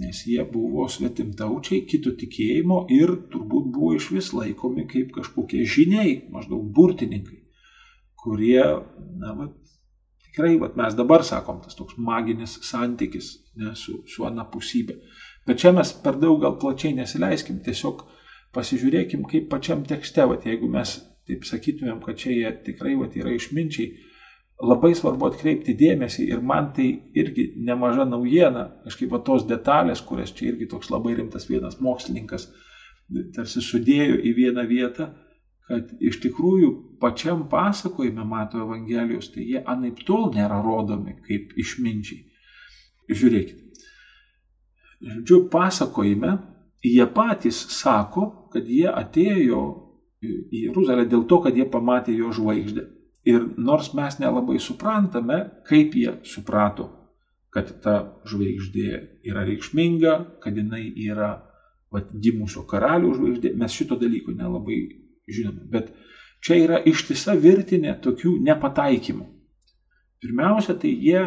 Nes 0.00 0.22
jie 0.28 0.44
buvo 0.48 0.84
svetimtaučiai, 0.88 1.84
kito 1.88 2.12
tikėjimo 2.20 2.84
ir 2.92 3.14
turbūt 3.32 3.72
buvo 3.72 3.94
iš 3.96 4.10
vis 4.16 4.30
laikomi 4.36 4.86
kaip 4.90 5.10
kažkokie 5.16 5.64
žiniai, 5.68 6.18
maždaug 6.32 6.68
burtininkai 6.76 7.43
kurie, 8.24 8.62
na, 9.20 9.34
va, 9.36 9.48
tikrai, 10.24 10.56
vat, 10.62 10.76
mes 10.80 10.96
dabar 10.96 11.24
sakom, 11.26 11.60
tas 11.64 11.76
toks 11.78 11.98
maginis 12.00 12.56
santykis 12.66 13.30
ne, 13.60 13.74
su, 13.78 14.00
su 14.10 14.26
anapusybė. 14.28 14.98
Bet 15.44 15.60
čia 15.60 15.74
mes 15.76 15.92
per 16.04 16.16
daug 16.20 16.40
gal 16.42 16.56
plačiai 16.60 16.94
nesileiskim, 16.96 17.60
tiesiog 17.64 18.06
pasižiūrėkim, 18.56 19.26
kaip 19.30 19.50
pačiam 19.52 19.84
tekste, 19.86 20.24
vat, 20.30 20.46
jeigu 20.48 20.70
mes 20.72 20.96
taip 21.28 21.46
sakytumėm, 21.48 22.00
kad 22.04 22.18
čia 22.20 22.32
jie 22.32 22.52
tikrai 22.66 22.96
vat, 23.00 23.14
yra 23.20 23.32
išminčiai, 23.34 23.92
labai 24.64 24.92
svarbu 24.94 25.28
atkreipti 25.28 25.74
dėmesį 25.76 26.28
ir 26.30 26.42
man 26.44 26.70
tai 26.76 26.86
irgi 27.18 27.50
nemaža 27.66 28.06
naujiena, 28.06 28.68
kažkaip 28.84 29.10
va 29.12 29.20
tos 29.26 29.46
detalės, 29.48 30.02
kurias 30.06 30.32
čia 30.36 30.52
irgi 30.52 30.68
toks 30.70 30.92
labai 30.94 31.16
rimtas 31.18 31.48
vienas 31.50 31.80
mokslininkas 31.82 32.48
tarsi 33.34 33.60
sudėjo 33.60 34.16
į 34.24 34.32
vieną 34.38 34.64
vietą, 34.68 35.10
kad 35.68 35.92
iš 36.00 36.20
tikrųjų 36.24 36.70
pačiam 37.00 37.46
pasakojime 37.48 38.24
Mato 38.28 38.60
Evangelijos, 38.60 39.30
tai 39.32 39.46
jie 39.48 39.62
anaip 39.64 40.02
tol 40.06 40.30
nėra 40.34 40.60
rodomi 40.64 41.16
kaip 41.24 41.54
išminčiai. 41.60 42.24
Žiūrėkit. 43.08 43.60
Žodžiu, 45.04 45.38
pasakojime 45.52 46.36
jie 46.84 47.06
patys 47.06 47.64
sako, 47.72 48.48
kad 48.52 48.68
jie 48.68 48.88
atėjo 48.88 49.62
į 50.24 50.66
Jeruzalę 50.68 51.06
dėl 51.08 51.24
to, 51.28 51.40
kad 51.44 51.56
jie 51.56 51.66
pamatė 51.68 52.14
jo 52.16 52.32
žvaigždę. 52.32 52.84
Ir 53.28 53.46
nors 53.56 53.90
mes 53.96 54.18
nelabai 54.20 54.58
suprantame, 54.60 55.38
kaip 55.68 55.96
jie 55.96 56.18
suprato, 56.28 56.90
kad 57.52 57.70
ta 57.84 57.96
žvaigždė 58.28 58.88
yra 59.24 59.44
reikšminga, 59.48 60.14
kad 60.44 60.56
jinai 60.60 60.90
yra 61.06 61.30
vat, 61.92 62.10
gimusio 62.12 62.66
karalių 62.68 63.14
žvaigždė, 63.16 63.54
mes 63.56 63.72
šito 63.72 63.96
dalyko 64.00 64.36
nelabai 64.36 64.80
žinome. 65.28 65.66
Bet 65.70 65.92
čia 66.44 66.58
yra 66.64 66.80
ištisa 66.84 67.36
virtinė 67.40 67.96
tokių 68.04 68.36
nepataikymų. 68.44 69.26
Pirmiausia, 70.24 70.76
tai 70.80 70.92
jie 70.92 71.22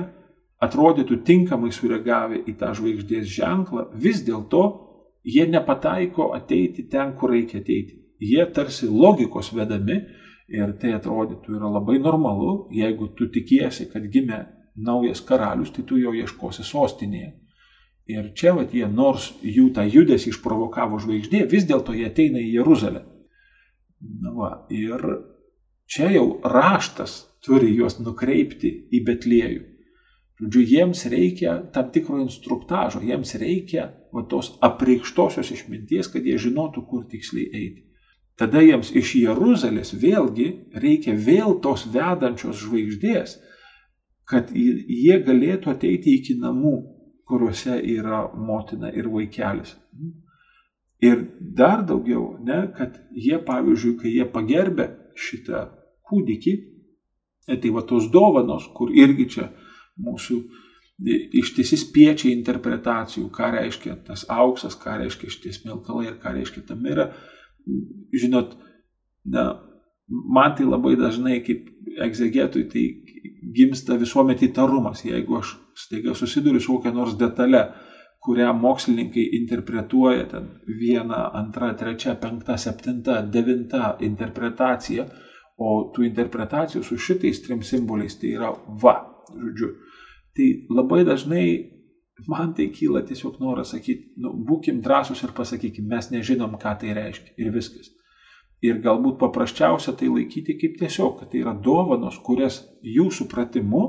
atrodytų 0.63 1.21
tinkamai 1.25 1.71
sureagavę 1.75 2.41
į 2.49 2.57
tą 2.57 2.73
žvaigždės 2.77 3.29
ženklą, 3.29 3.87
vis 3.93 4.23
dėlto 4.25 4.63
jie 5.27 5.45
nepataiko 5.49 6.31
ateiti 6.33 6.87
ten, 6.89 7.13
kur 7.17 7.35
reikia 7.35 7.61
ateiti. 7.61 7.99
Jie 8.19 8.45
tarsi 8.53 8.89
logikos 8.89 9.51
vedami 9.53 9.99
ir 10.49 10.71
tai 10.81 10.95
atrodytų 10.97 11.57
yra 11.59 11.69
labai 11.69 11.99
normalu, 12.01 12.69
jeigu 12.73 13.11
tu 13.17 13.27
tikiesi, 13.29 13.89
kad 13.91 14.07
gimė 14.13 14.45
naujas 14.77 15.21
karalius, 15.21 15.73
tai 15.75 15.83
tu 15.85 15.97
jo 16.01 16.13
ieškosi 16.15 16.65
sostinėje. 16.65 17.33
Ir 18.07 18.31
čia, 18.39 18.53
vat, 18.55 18.71
jie, 18.73 18.87
nors 18.87 19.33
jų 19.43 19.67
tą 19.75 19.83
judesį 19.83 20.31
išprovokavo 20.31 20.97
žvaigždė, 21.03 21.43
vis 21.51 21.67
dėlto 21.67 21.93
jie 21.97 22.07
ateina 22.07 22.39
į 22.39 22.53
Jeruzalę. 22.55 23.03
Na 24.01 24.33
va, 24.35 24.51
ir 24.69 25.01
čia 25.89 26.11
jau 26.13 26.27
raštas 26.45 27.23
turi 27.45 27.71
juos 27.73 27.97
nukreipti 28.03 28.71
į 28.93 29.03
Betliejų. 29.07 29.63
Žodžiu, 30.37 30.61
jiems 30.69 30.99
reikia 31.09 31.55
tam 31.73 31.89
tikro 31.93 32.19
instruktažo, 32.21 33.01
jiems 33.01 33.33
reikia 33.41 33.87
va, 34.13 34.21
tos 34.29 34.51
apreikštosios 34.61 35.49
išminties, 35.55 36.11
kad 36.13 36.25
jie 36.29 36.37
žinotų, 36.37 36.83
kur 36.89 37.07
tiksliai 37.09 37.47
eiti. 37.49 37.87
Tada 38.37 38.61
jiems 38.61 38.91
iš 38.93 39.15
Jeruzalės 39.17 39.95
vėlgi 39.97 40.47
reikia 40.83 41.15
vėl 41.17 41.55
tos 41.63 41.87
vedančios 41.89 42.59
žvaigždės, 42.61 43.39
kad 44.29 44.51
jie 44.53 45.17
galėtų 45.25 45.73
ateiti 45.73 46.13
iki 46.19 46.37
namų, 46.37 46.75
kuriuose 47.27 47.79
yra 47.97 48.27
motina 48.37 48.91
ir 48.93 49.09
vaikelis. 49.09 49.73
Ir 51.03 51.19
dar 51.39 51.83
daugiau, 51.85 52.37
ne, 52.41 52.63
kad 52.77 52.95
jie, 53.13 53.37
pavyzdžiui, 53.45 53.97
kai 54.01 54.13
jie 54.15 54.25
pagerbė 54.33 54.87
šitą 55.17 55.67
kūdikį, 56.09 56.53
e, 57.47 57.57
tai 57.57 57.73
va 57.75 57.83
tos 57.85 58.07
dovanos, 58.13 58.65
kur 58.73 58.93
irgi 58.93 59.27
čia 59.35 59.49
mūsų 60.01 60.39
ištisi 61.37 61.77
spiečiai 61.77 62.33
interpretacijų, 62.33 63.27
ką 63.33 63.51
reiškia 63.53 63.99
tas 64.07 64.25
auksas, 64.33 64.73
ką 64.81 64.97
reiškia 65.03 65.29
šitie 65.29 65.53
smilkalai 65.53 66.07
ir 66.09 66.17
ką 66.21 66.33
reiškia 66.33 66.63
ta 66.65 66.77
mira. 66.77 67.11
Žinot, 68.17 68.55
na, 69.29 69.51
man 70.07 70.55
tai 70.57 70.65
labai 70.65 70.95
dažnai 70.97 71.37
kaip 71.45 71.69
egzegetui 72.07 72.65
tai 72.71 72.87
gimsta 73.53 73.97
visuomet 73.99 74.41
įtarumas, 74.47 75.03
jeigu 75.05 75.37
aš 75.41 75.53
staiga 75.77 76.15
susiduriu 76.17 76.61
su 76.63 76.73
kokia 76.73 76.93
nors 76.95 77.13
detale, 77.19 77.67
kurią 78.27 78.51
mokslininkai 78.59 79.23
interpretuoja 79.39 80.25
ten 80.33 80.49
vieną, 80.67 81.21
antrą, 81.41 81.71
trečią, 81.79 82.17
penktą, 82.19 82.57
septintą, 82.59 83.21
devintą 83.31 83.93
interpretaciją, 84.09 85.05
o 85.57 85.69
tų 85.95 86.03
interpretacijų 86.09 86.83
su 86.83 86.99
šitais 87.01 87.39
trim 87.45 87.63
simboliais 87.65 88.19
tai 88.19 88.33
yra 88.35 88.51
va, 88.83 88.97
žodžiu. 89.31 89.71
Tai 90.37 90.47
labai 90.75 91.01
dažnai 91.07 91.45
man 92.27 92.51
tai 92.57 92.67
kyla 92.73 93.01
tiesiog 93.07 93.37
noras 93.39 93.71
sakyti, 93.73 94.11
nu, 94.21 94.33
būkim 94.49 94.81
drąsus 94.83 95.23
ir 95.23 95.33
pasakykim, 95.37 95.87
mes 95.89 96.11
nežinom, 96.11 96.57
ką 96.61 96.73
tai 96.81 96.93
reiškia 96.97 97.37
ir 97.37 97.53
viskas. 97.53 97.93
Ir 98.65 98.81
galbūt 98.81 99.19
paprasčiausia 99.21 99.93
tai 99.93 100.09
laikyti 100.09 100.57
kaip 100.57 100.79
tiesiog, 100.79 101.19
kad 101.19 101.31
tai 101.31 101.43
yra 101.43 101.53
dovanos, 101.53 102.17
kurias 102.25 102.63
jų 102.81 103.07
supratimu 103.13 103.83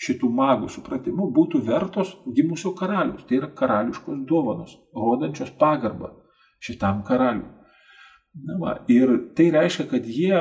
šitų 0.00 0.30
magų 0.32 0.70
supratimu 0.72 1.28
būtų 1.36 1.60
vertos 1.66 2.14
gimusio 2.36 2.72
karalius. 2.76 3.26
Tai 3.28 3.40
yra 3.42 3.50
karališkos 3.56 4.22
dovanos, 4.28 4.76
rodančios 4.96 5.52
pagarbą 5.60 6.14
šitam 6.60 7.02
karaliui. 7.06 7.50
Na 8.46 8.56
va, 8.60 8.76
ir 8.88 9.10
tai 9.36 9.50
reiškia, 9.50 9.88
kad 9.90 10.06
jie 10.06 10.36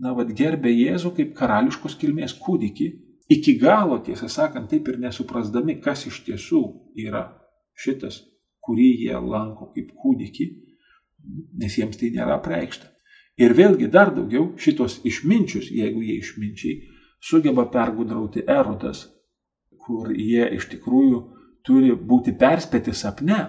na, 0.00 0.14
va, 0.16 0.24
gerbė 0.24 0.72
Jėzų 0.72 1.14
kaip 1.16 1.34
karališkos 1.38 1.96
kilmės 2.00 2.34
kūdikį, 2.40 2.88
iki 3.30 3.56
galo, 3.60 4.00
tiesą 4.04 4.28
sakant, 4.28 4.70
taip 4.70 4.88
ir 4.90 4.98
nesuprasdami, 5.02 5.78
kas 5.84 6.06
iš 6.10 6.22
tiesų 6.26 6.62
yra 7.06 7.28
šitas, 7.78 8.20
kurį 8.64 8.88
jie 9.06 9.16
lanko 9.16 9.70
kaip 9.74 9.92
kūdikį, 10.02 10.48
nes 11.60 11.76
jiems 11.78 12.00
tai 12.00 12.10
nėra 12.16 12.40
preikšta. 12.42 12.90
Ir 13.40 13.54
vėlgi 13.56 13.88
dar 13.88 14.10
daugiau 14.12 14.50
šitos 14.60 14.98
išminčius, 15.06 15.70
jeigu 15.72 16.02
jie 16.04 16.18
išminčiai, 16.20 16.80
sugeba 17.20 17.66
pergudrauti 17.70 18.44
erodas, 18.48 19.04
kur 19.84 20.12
jie 20.14 20.46
iš 20.56 20.68
tikrųjų 20.72 21.20
turi 21.66 21.92
būti 21.94 22.34
perspėti 22.36 22.94
sapne. 22.96 23.40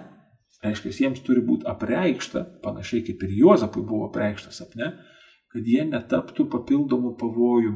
Reiškia, 0.61 0.91
jiems 1.05 1.23
turi 1.25 1.41
būti 1.41 1.65
apreikšta, 1.65 2.43
panašiai 2.61 3.01
kaip 3.07 3.23
ir 3.25 3.31
Juozapui 3.39 3.81
buvo 3.81 4.11
apreikšta 4.11 4.51
sapne, 4.53 4.91
kad 5.51 5.65
jie 5.67 5.85
netaptų 5.87 6.45
papildomų 6.51 7.15
pavojų 7.17 7.71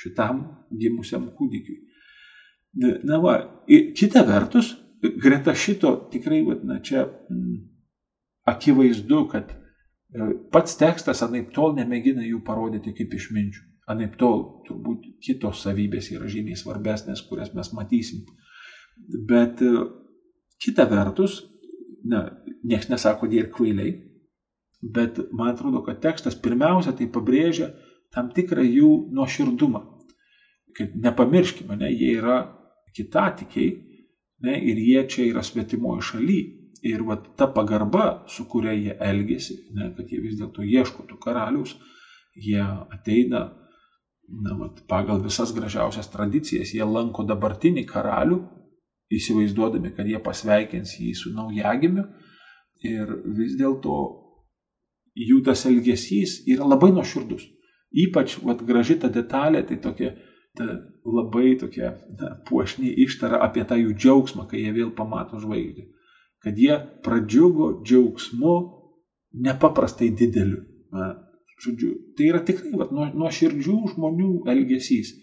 šitam 0.00 0.40
gimusiam 0.72 1.26
kūdikiui. 1.36 1.82
Na 3.06 3.20
va, 3.22 3.36
kita 3.68 4.24
vertus, 4.26 4.72
greta 5.22 5.54
šito 5.54 5.92
tikrai, 6.10 6.40
na 6.64 6.80
čia 6.82 7.04
m, 7.04 7.36
mm, 7.36 7.60
akivaizdu, 8.50 9.20
kad 9.30 9.52
e, 9.52 10.30
pats 10.52 10.78
tekstas 10.80 11.22
anaip 11.26 11.52
tol 11.54 11.76
nemėgina 11.76 12.24
jų 12.24 12.40
parodyti 12.46 12.94
kaip 12.96 13.14
išminčių. 13.14 13.62
Anaip 13.90 14.16
tol 14.16 14.40
turbūt 14.64 15.04
kitos 15.24 15.60
savybės 15.64 16.08
yra 16.14 16.28
žymiai 16.30 16.56
svarbesnės, 16.56 17.20
kurias 17.28 17.52
mes 17.56 17.68
matysim. 17.76 18.22
Bet 19.28 19.60
e, 19.60 19.72
kita 20.64 20.86
vertus, 20.88 21.42
na, 22.08 22.24
niekas 22.64 22.88
nesako, 22.88 23.28
jie 23.28 23.42
ir 23.42 23.50
kvailiai, 23.52 23.92
bet 24.94 25.20
man 25.32 25.52
atrodo, 25.52 25.82
kad 25.84 26.00
tekstas 26.00 26.36
pirmiausia 26.40 26.94
tai 26.96 27.10
pabrėžia 27.12 27.72
tam 28.14 28.30
tikrą 28.32 28.64
jų 28.64 28.90
nuoširdumą. 29.12 29.82
Kad 30.74 30.94
nepamirškime, 31.04 31.76
ne, 31.78 31.90
jie 31.92 32.14
yra 32.18 32.38
kitatikiai 32.96 33.74
ne, 34.44 34.56
ir 34.58 34.80
jie 34.80 35.02
čia 35.10 35.26
yra 35.28 35.42
svetimoje 35.44 36.04
šalyje. 36.10 36.60
Ir 36.84 37.00
va, 37.08 37.16
ta 37.16 37.46
pagarba, 37.48 38.26
su 38.28 38.44
kuria 38.44 38.74
jie 38.76 38.96
elgesi, 39.00 39.54
ne, 39.72 39.88
kad 39.96 40.10
jie 40.12 40.18
vis 40.20 40.36
dėlto 40.36 40.64
ieško 40.68 41.06
tų 41.08 41.16
karalius, 41.22 41.72
jie 42.36 42.60
ateina 42.60 43.46
na, 44.28 44.56
vat, 44.58 44.82
pagal 44.88 45.22
visas 45.22 45.52
gražiausias 45.54 46.10
tradicijas, 46.12 46.74
jie 46.74 46.84
lanko 46.84 47.24
dabartinį 47.26 47.84
karalių, 47.88 48.40
įsivaizduodami, 49.14 49.92
kad 49.96 50.08
jie 50.08 50.20
pasveikins 50.22 50.96
jį 50.98 51.14
su 51.18 51.32
naujagimiu. 51.34 52.06
Ir 52.84 53.10
vis 53.36 53.54
dėlto 53.56 53.96
jų 55.14 55.40
tas 55.46 55.64
elgesys 55.68 56.40
yra 56.50 56.66
labai 56.68 56.90
nuoširdus. 56.92 57.44
Ypač 58.04 58.38
vat, 58.42 58.64
graži 58.66 58.98
ta 59.00 59.08
detalė, 59.12 59.62
tai 59.68 59.78
tokia 59.80 60.14
ta 60.54 60.66
labai 61.04 61.56
tokia 61.58 61.94
na, 62.18 62.34
puošni 62.46 62.92
ištara 63.04 63.40
apie 63.42 63.64
tą 63.66 63.78
jų 63.78 63.94
džiaugsmą, 63.98 64.46
kai 64.50 64.62
jie 64.62 64.72
vėl 64.74 64.92
pamato 64.94 65.40
žvaigždę. 65.42 65.88
Kad 66.44 66.58
jie 66.60 66.76
pradžiugo 67.02 67.70
džiaugsmu 67.82 68.54
nepaprastai 69.46 70.10
dideliu. 70.14 70.62
Na, 70.94 71.14
Žodžiu, 71.64 71.90
tai 72.18 72.28
yra 72.30 72.42
tikrai 72.44 72.74
vat, 72.78 72.92
nuo, 72.92 73.06
nuo 73.16 73.30
širdžių 73.32 73.78
žmonių 73.94 74.30
elgesys. 74.52 75.14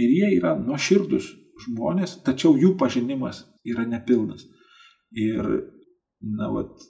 Ir 0.00 0.12
jie 0.16 0.30
yra 0.38 0.54
nuoširdus 0.56 1.28
žmonės, 1.66 2.16
tačiau 2.26 2.56
jų 2.58 2.74
pažinimas 2.80 3.42
yra 3.68 3.84
nepilnas. 3.88 4.46
Ir, 5.12 5.48
na, 6.24 6.48
vat, 6.54 6.86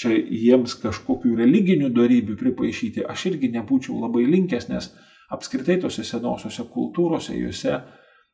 čia 0.00 0.14
jiems 0.16 0.74
kažkokių 0.80 1.34
religinių 1.42 1.90
darybių 1.92 2.38
pripaišyti, 2.40 3.04
aš 3.04 3.26
irgi 3.32 3.52
nebūčiau 3.58 3.98
labai 4.00 4.24
linkęs, 4.30 4.70
nes 4.72 4.88
apskritai 5.32 5.78
tose 5.82 6.04
senosiose 6.06 6.64
kultūrose, 6.72 7.36
juose 7.36 7.76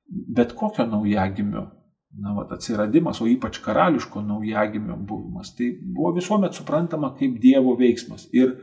bet 0.09 0.55
kokio 0.57 0.87
naujagimio 0.89 1.67
na, 2.17 2.33
vat, 2.39 2.53
atsiradimas, 2.57 3.21
o 3.21 3.29
ypač 3.29 3.61
karališko 3.65 4.23
naujagimio 4.25 4.97
buvimas, 4.97 5.53
tai 5.57 5.73
buvo 5.83 6.15
visuomet 6.17 6.57
suprantama 6.57 7.13
kaip 7.19 7.37
Dievo 7.43 7.75
veiksmas. 7.79 8.29
Ir 8.33 8.55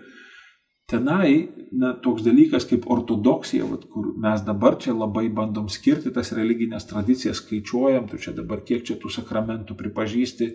tenai 0.91 1.49
na, 1.73 1.93
toks 2.03 2.23
dalykas 2.25 2.67
kaip 2.69 2.85
ortodoksija, 2.91 3.65
vat, 3.69 3.85
kur 3.91 4.13
mes 4.21 4.43
dabar 4.45 4.77
čia 4.81 4.93
labai 4.93 5.27
bandom 5.33 5.67
skirti 5.71 6.13
tas 6.13 6.31
religinės 6.37 6.87
tradicijas, 6.89 7.41
skaičiuojam, 7.41 8.07
tu 8.11 8.21
čia 8.21 8.35
dabar 8.37 8.61
kiek 8.65 8.85
čia 8.85 8.97
tų 9.01 9.11
sakramentų 9.17 9.77
pripažįsti, 9.79 10.51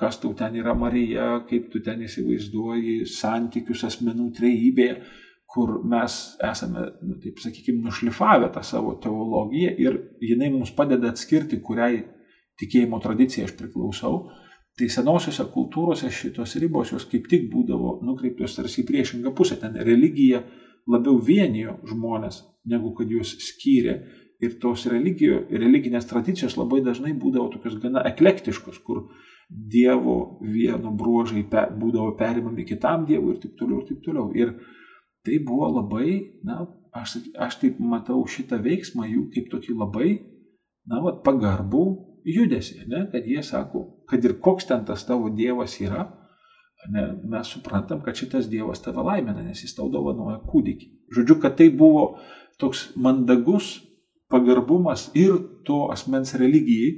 kas 0.00 0.18
tau 0.20 0.32
ten 0.34 0.56
yra 0.58 0.74
Marija, 0.74 1.32
kaip 1.48 1.70
tu 1.72 1.82
ten 1.84 2.02
įsivaizduoji 2.06 3.02
santykius 3.06 3.84
asmenų 3.86 4.30
trejybėje 4.38 4.94
kur 5.50 5.80
mes 5.82 6.16
esame, 6.46 6.84
nu, 7.02 7.16
taip 7.22 7.40
sakykime, 7.42 7.82
nušlifavę 7.82 8.52
tą 8.54 8.62
savo 8.62 8.94
teologiją 9.02 9.72
ir 9.82 9.96
jinai 10.22 10.50
mums 10.54 10.70
padeda 10.76 11.10
atskirti, 11.10 11.58
kuriai 11.64 12.04
tikėjimo 12.60 13.00
tradicijai 13.02 13.48
aš 13.48 13.56
priklausau, 13.58 14.20
tai 14.78 14.88
senosiuose 14.92 15.44
kultūrose 15.52 16.10
šitos 16.14 16.56
ribos 16.62 16.92
jos 16.94 17.06
kaip 17.10 17.28
tik 17.30 17.48
būdavo 17.52 17.98
nukreiptos 18.06 18.56
tarsi 18.56 18.82
į 18.82 18.88
priešingą 18.88 19.34
pusę. 19.36 19.58
Ten 19.60 19.76
religija 19.76 20.42
labiau 20.90 21.18
vienijo 21.20 21.78
žmonės, 21.90 22.42
negu 22.70 22.94
kad 22.96 23.10
juos 23.10 23.36
skyrė. 23.50 24.00
Ir 24.40 24.54
tos 24.56 24.86
religijo, 24.88 25.42
religinės 25.52 26.06
tradicijos 26.08 26.54
labai 26.56 26.78
dažnai 26.80 27.10
būdavo 27.12 27.50
tokios 27.52 27.74
gana 27.82 28.06
eklektiškos, 28.08 28.78
kur 28.86 29.10
Dievo 29.50 30.38
vieno 30.46 30.92
bruožai 30.94 31.42
pe, 31.50 31.64
būdavo 31.76 32.14
perimami 32.16 32.64
kitam 32.64 33.02
Dievui 33.08 33.34
ir 33.34 33.40
taip 33.42 33.56
toliau 33.58 33.80
ir 33.82 33.88
taip 33.88 34.04
toliau. 34.04 34.28
Ir 34.38 34.54
tai 35.26 35.40
buvo 35.44 35.68
labai, 35.74 36.38
na, 36.46 36.62
aš, 36.96 37.18
aš 37.34 37.58
taip 37.60 37.80
matau 37.82 38.22
šitą 38.30 38.60
veiksmą 38.62 39.08
jų 39.10 39.26
kaip 39.34 39.50
tokį 39.52 39.74
labai, 39.76 40.10
na, 40.88 41.02
va, 41.04 41.16
pagarbų 41.26 41.84
judesi, 42.24 42.80
ne, 42.86 43.04
kad 43.12 43.26
jie 43.26 43.42
sako, 43.42 43.84
kad 44.08 44.24
ir 44.24 44.38
koks 44.40 44.66
ten 44.68 44.84
tas 44.84 45.04
tavo 45.06 45.30
Dievas 45.30 45.76
yra, 45.80 46.06
ne, 46.88 47.06
mes 47.28 47.52
suprantam, 47.52 48.00
kad 48.04 48.16
šitas 48.16 48.48
Dievas 48.48 48.82
tave 48.82 49.02
laimina, 49.04 49.42
nes 49.44 49.62
jis 49.64 49.74
tau 49.76 49.90
dovanoja 49.92 50.40
kūdikį. 50.46 50.90
Žodžiu, 51.16 51.38
kad 51.42 51.56
tai 51.58 51.68
buvo 51.70 52.16
toks 52.60 52.90
mandagus 52.96 53.78
pagarbumas 54.30 55.08
ir 55.14 55.36
to 55.66 55.88
asmens 55.92 56.34
religijai, 56.38 56.92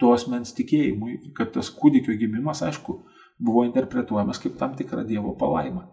to 0.00 0.12
asmens 0.14 0.54
tikėjimui, 0.56 1.34
kad 1.36 1.52
tas 1.52 1.68
kūdikio 1.74 2.14
gimimas, 2.18 2.62
aišku, 2.64 3.00
buvo 3.40 3.64
interpretuojamas 3.66 4.40
kaip 4.40 4.56
tam 4.60 4.76
tikra 4.78 5.04
Dievo 5.04 5.34
palaima. 5.36 5.86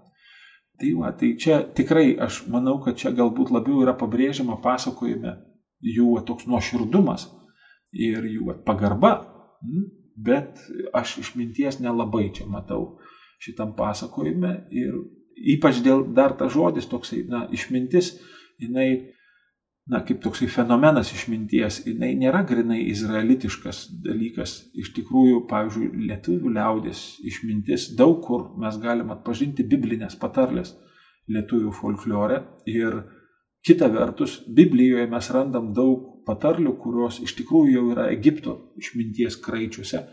Tai, 0.77 0.91
va, 0.99 1.09
tai 1.17 1.31
čia 1.41 1.63
tikrai 1.73 2.11
aš 2.21 2.43
manau, 2.53 2.77
kad 2.83 2.99
čia 2.99 3.09
galbūt 3.15 3.49
labiau 3.49 3.81
yra 3.81 3.95
pabrėžiama 3.97 4.59
pasakojime 4.61 5.33
jų 5.81 6.21
toks 6.27 6.45
nuoširdumas 6.49 7.25
ir 7.97 8.25
jų 8.29 8.55
pagarba, 8.65 9.13
bet 10.17 10.61
aš 10.93 11.17
išminties 11.23 11.79
nelabai 11.83 12.27
čia 12.33 12.47
matau 12.49 12.97
šitam 13.43 13.75
pasakojime 13.77 14.53
ir 14.73 14.95
ypač 15.37 15.83
dėl 15.85 16.07
dar 16.17 16.33
ta 16.37 16.47
žodis 16.49 16.89
toksai, 16.89 17.23
na, 17.29 17.45
išmintis, 17.53 18.15
jinai 18.61 18.89
na, 19.87 20.01
kaip 20.03 20.19
toksai 20.23 20.49
fenomenas 20.51 21.13
išminties, 21.15 21.79
jinai 21.87 22.11
nėra 22.19 22.41
grinai 22.47 22.81
izraelitiškas 22.91 23.83
dalykas. 24.03 24.57
Iš 24.75 24.91
tikrųjų, 24.97 25.43
pavyzdžiui, 25.49 25.91
lietuvių 26.09 26.51
liaudės 26.57 27.03
išmintis 27.27 27.91
daug 27.99 28.19
kur 28.25 28.49
mes 28.59 28.79
galime 28.83 29.15
atpažinti 29.15 29.63
biblinės 29.69 30.17
patarlės 30.19 30.73
lietuvių 31.31 31.71
folklore. 31.75 32.41
Ir 32.67 32.99
kita 33.63 33.87
vertus, 33.93 34.41
Biblijoje 34.47 35.07
mes 35.11 35.31
randam 35.31 35.71
daug 35.75 36.16
patarlių, 36.27 36.75
kurios 36.81 37.21
iš 37.23 37.33
tikrųjų 37.39 37.73
jau 37.73 37.85
yra 37.95 38.07
Egipto 38.13 38.57
išminties 38.79 39.39
kraičiuose, 39.43 40.03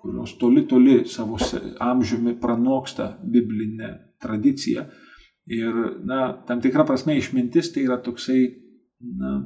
kurios 0.00 0.36
toli 0.40 0.66
toli 0.70 1.00
savo 1.10 1.38
amžiumi 1.82 2.36
pranoksta 2.40 3.16
biblinę 3.22 3.92
tradiciją. 4.22 4.86
Ir, 5.46 5.74
na, 6.06 6.20
tam 6.46 6.62
tikra 6.62 6.86
prasme 6.86 7.14
išmintis 7.18 7.70
tai 7.74 7.84
yra 7.86 8.00
toksai 8.02 8.40
na, 9.20 9.36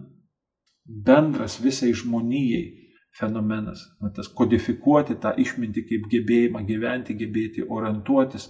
bendras 0.85 1.59
visai 1.61 1.93
žmonijai 1.93 2.63
fenomenas. 3.19 3.83
Na, 4.01 4.13
tas 4.17 4.31
kodifikuoti 4.33 5.19
tą 5.21 5.35
išmintį 5.45 5.85
kaip 5.91 6.09
gebėjimą 6.13 6.65
gyventi, 6.69 7.17
gebėti 7.21 7.67
orientuotis 7.69 8.49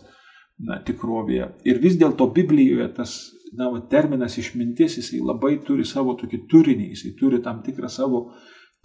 na, 0.66 0.78
tikrovėje. 0.86 1.50
Ir 1.66 1.82
vis 1.82 1.98
dėlto 2.00 2.28
Biblijoje 2.36 2.88
tas 3.00 3.16
na, 3.58 3.70
va, 3.72 3.80
terminas 3.90 4.36
išmintis, 4.40 4.98
jisai 5.00 5.20
labai 5.24 5.56
turi 5.66 5.86
savo 5.88 6.14
tokį 6.18 6.44
turinį, 6.50 6.90
jisai 6.94 7.14
turi 7.18 7.40
tam 7.44 7.62
tikrą 7.66 7.90
savo 7.90 8.26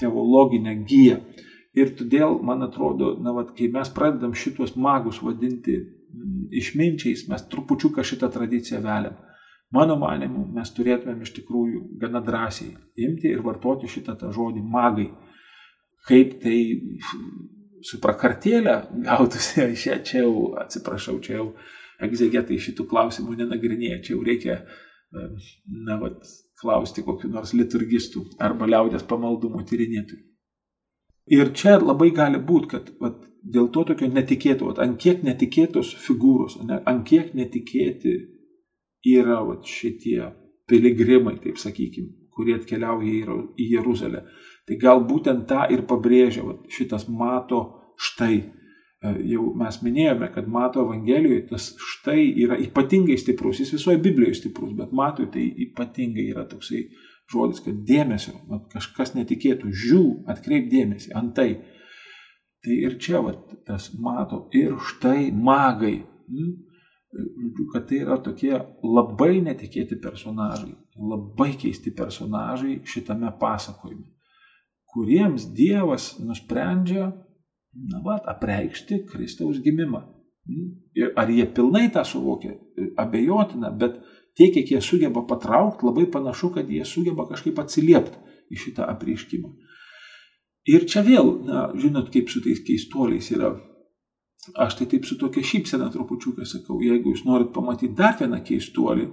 teologinę 0.01 0.75
giją. 0.87 1.19
Ir 1.75 1.91
todėl, 1.99 2.39
man 2.47 2.63
atrodo, 2.63 3.13
na, 3.21 3.33
va, 3.35 3.43
kai 3.57 3.67
mes 3.71 3.91
pradedam 3.91 4.35
šitos 4.37 4.75
magus 4.79 5.19
vadinti 5.23 5.77
išminčiais, 6.55 7.25
mes 7.31 7.47
trupučiuką 7.51 8.03
šitą 8.05 8.29
tradiciją 8.31 8.81
veliam. 8.83 9.17
Mano 9.75 9.97
manimu, 9.99 10.45
mes 10.55 10.69
turėtumėm 10.71 11.23
iš 11.25 11.33
tikrųjų 11.39 11.81
gana 11.99 12.21
drąsiai 12.23 12.75
imti 13.07 13.31
ir 13.31 13.41
vartoti 13.43 13.89
šitą 13.91 14.15
tą 14.19 14.29
žodį 14.35 14.61
magai. 14.71 15.09
Kaip 16.05 16.35
tai 16.43 16.59
su 17.85 17.99
prakartėlė 18.01 18.75
gautųsi, 19.07 19.63
aš 19.65 19.87
čia 20.07 20.21
jau 20.21 20.53
atsiprašau, 20.61 21.17
čia 21.25 21.39
jau 21.39 21.47
egzegetai 22.03 22.57
šitų 22.61 22.87
klausimų 22.91 23.37
nenagrinėja, 23.41 24.01
čia 24.03 24.15
jau 24.15 24.23
reikia, 24.25 24.57
na, 25.13 25.99
vat, 26.01 26.23
klausti 26.59 27.03
kokiu 27.03 27.29
nors 27.31 27.53
liturgistų 27.55 28.23
arba 28.43 28.67
liaudės 28.69 29.03
pamaldumų 29.07 29.63
tyrinėtojų. 29.69 30.23
Ir 31.35 31.49
čia 31.57 31.79
labai 31.81 32.11
gali 32.13 32.37
būti, 32.37 32.69
kad 32.75 32.91
vat, 33.01 33.17
dėl 33.41 33.69
to 33.73 33.83
tokio 33.89 34.07
netikėto, 34.11 34.69
vat, 34.69 34.81
ant 34.83 34.99
kiek 35.01 35.23
netikėtos 35.25 35.93
figūros, 36.05 36.59
ne, 36.63 36.79
ant 36.85 37.05
kiek 37.07 37.33
netikėti 37.37 38.13
yra 39.15 39.39
vat, 39.45 39.65
šitie 39.65 40.19
piligrimai, 40.69 41.37
taip 41.41 41.57
sakykime, 41.61 42.11
kurie 42.35 42.57
atkeliauja 42.59 43.39
į 43.57 43.69
Jeruzalę. 43.71 44.25
Tai 44.65 44.77
gal 44.81 45.01
būtent 45.05 45.45
tą 45.49 45.65
ir 45.73 45.85
pabrėžia 45.89 46.45
vat, 46.45 46.63
šitas 46.73 47.07
mato 47.09 47.61
štai. 47.97 48.37
E, 49.05 49.11
jau 49.31 49.49
mes 49.59 49.79
minėjome, 49.85 50.29
kad 50.33 50.47
mato 50.51 50.83
Evangelijoje 50.85 51.45
tas 51.51 51.69
štai 51.93 52.21
yra 52.45 52.57
ypatingai 52.63 53.17
stiprus, 53.21 53.61
jis 53.61 53.75
visoje 53.75 54.01
Biblijoje 54.01 54.41
stiprus, 54.41 54.73
bet 54.77 54.93
matui 54.95 55.29
tai 55.33 55.45
ypatingai 55.67 56.29
yra 56.33 56.45
toksai 56.49 56.85
žodis, 57.31 57.61
kad 57.65 57.81
dėmesio, 57.89 58.35
vat, 58.49 58.67
kažkas 58.73 59.15
netikėtų, 59.17 59.71
žiū, 59.85 60.03
atkreip 60.31 60.69
dėmesį, 60.71 61.13
antai. 61.17 61.49
Tai 62.65 62.75
ir 62.87 62.97
čia 63.01 63.21
vat, 63.25 63.41
tas 63.65 63.91
mato 64.01 64.45
ir 64.57 64.77
štai 64.91 65.29
magai. 65.33 65.99
Hmm? 66.29 66.55
žodžiu, 67.15 67.65
kad 67.71 67.87
tai 67.87 68.01
yra 68.03 68.17
tokie 68.19 68.53
labai 68.83 69.39
netikėti 69.45 69.97
personažai, 70.01 70.73
labai 70.99 71.53
keisti 71.59 71.93
personažai 71.95 72.81
šitame 72.87 73.31
pasakojime, 73.39 74.07
kuriems 74.91 75.47
Dievas 75.55 76.15
nusprendžia, 76.19 77.11
na, 77.91 78.01
va, 78.05 78.19
apreikšti 78.33 79.03
Kristaus 79.11 79.61
gimimą. 79.63 80.01
Ir 80.95 81.13
ar 81.17 81.29
jie 81.33 81.45
pilnai 81.49 81.87
tą 81.93 82.03
suvokia, 82.05 82.53
abejotina, 83.01 83.71
bet 83.73 83.97
tiek, 84.37 84.53
kiek 84.53 84.75
jie 84.75 84.81
sugeba 84.81 85.25
patraukti, 85.25 85.87
labai 85.87 86.05
panašu, 86.11 86.51
kad 86.53 86.69
jie 86.69 86.85
sugeba 86.85 87.25
kažkaip 87.29 87.59
atsiliepti 87.63 88.21
į 88.53 88.59
šitą 88.61 88.85
apreiškimą. 88.93 89.55
Ir 90.69 90.85
čia 90.89 91.01
vėl, 91.05 91.31
na, 91.45 91.69
žinot, 91.77 92.11
kaip 92.13 92.29
su 92.29 92.41
tais 92.45 92.61
keistuoliais 92.65 93.31
yra 93.33 93.55
Aš 94.53 94.75
tai 94.77 94.85
taip 94.85 95.05
su 95.09 95.17
tokia 95.17 95.41
šypsena 95.43 95.87
trupučiuką 95.93 96.45
sakau, 96.45 96.77
jeigu 96.83 97.15
jūs 97.15 97.23
norit 97.25 97.49
pamatyti 97.53 97.95
dar 97.97 98.13
vieną 98.19 98.43
keistuolį, 98.45 99.07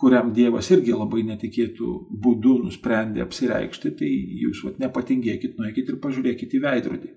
kuriam 0.00 0.32
Dievas 0.34 0.70
irgi 0.74 0.96
labai 0.96 1.22
netikėtų 1.28 1.90
būdų 2.24 2.56
nusprendė 2.64 3.22
apsireikšti, 3.24 3.92
tai 4.00 4.10
jūs 4.42 4.64
vat, 4.66 4.80
nepatingėkit, 4.82 5.54
nuėkit 5.60 5.92
ir 5.92 6.00
pažiūrėkit 6.02 6.58
į 6.58 6.62
veidrodį. 6.66 7.12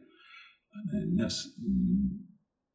Nes 1.15 1.37
mm, 1.59 2.09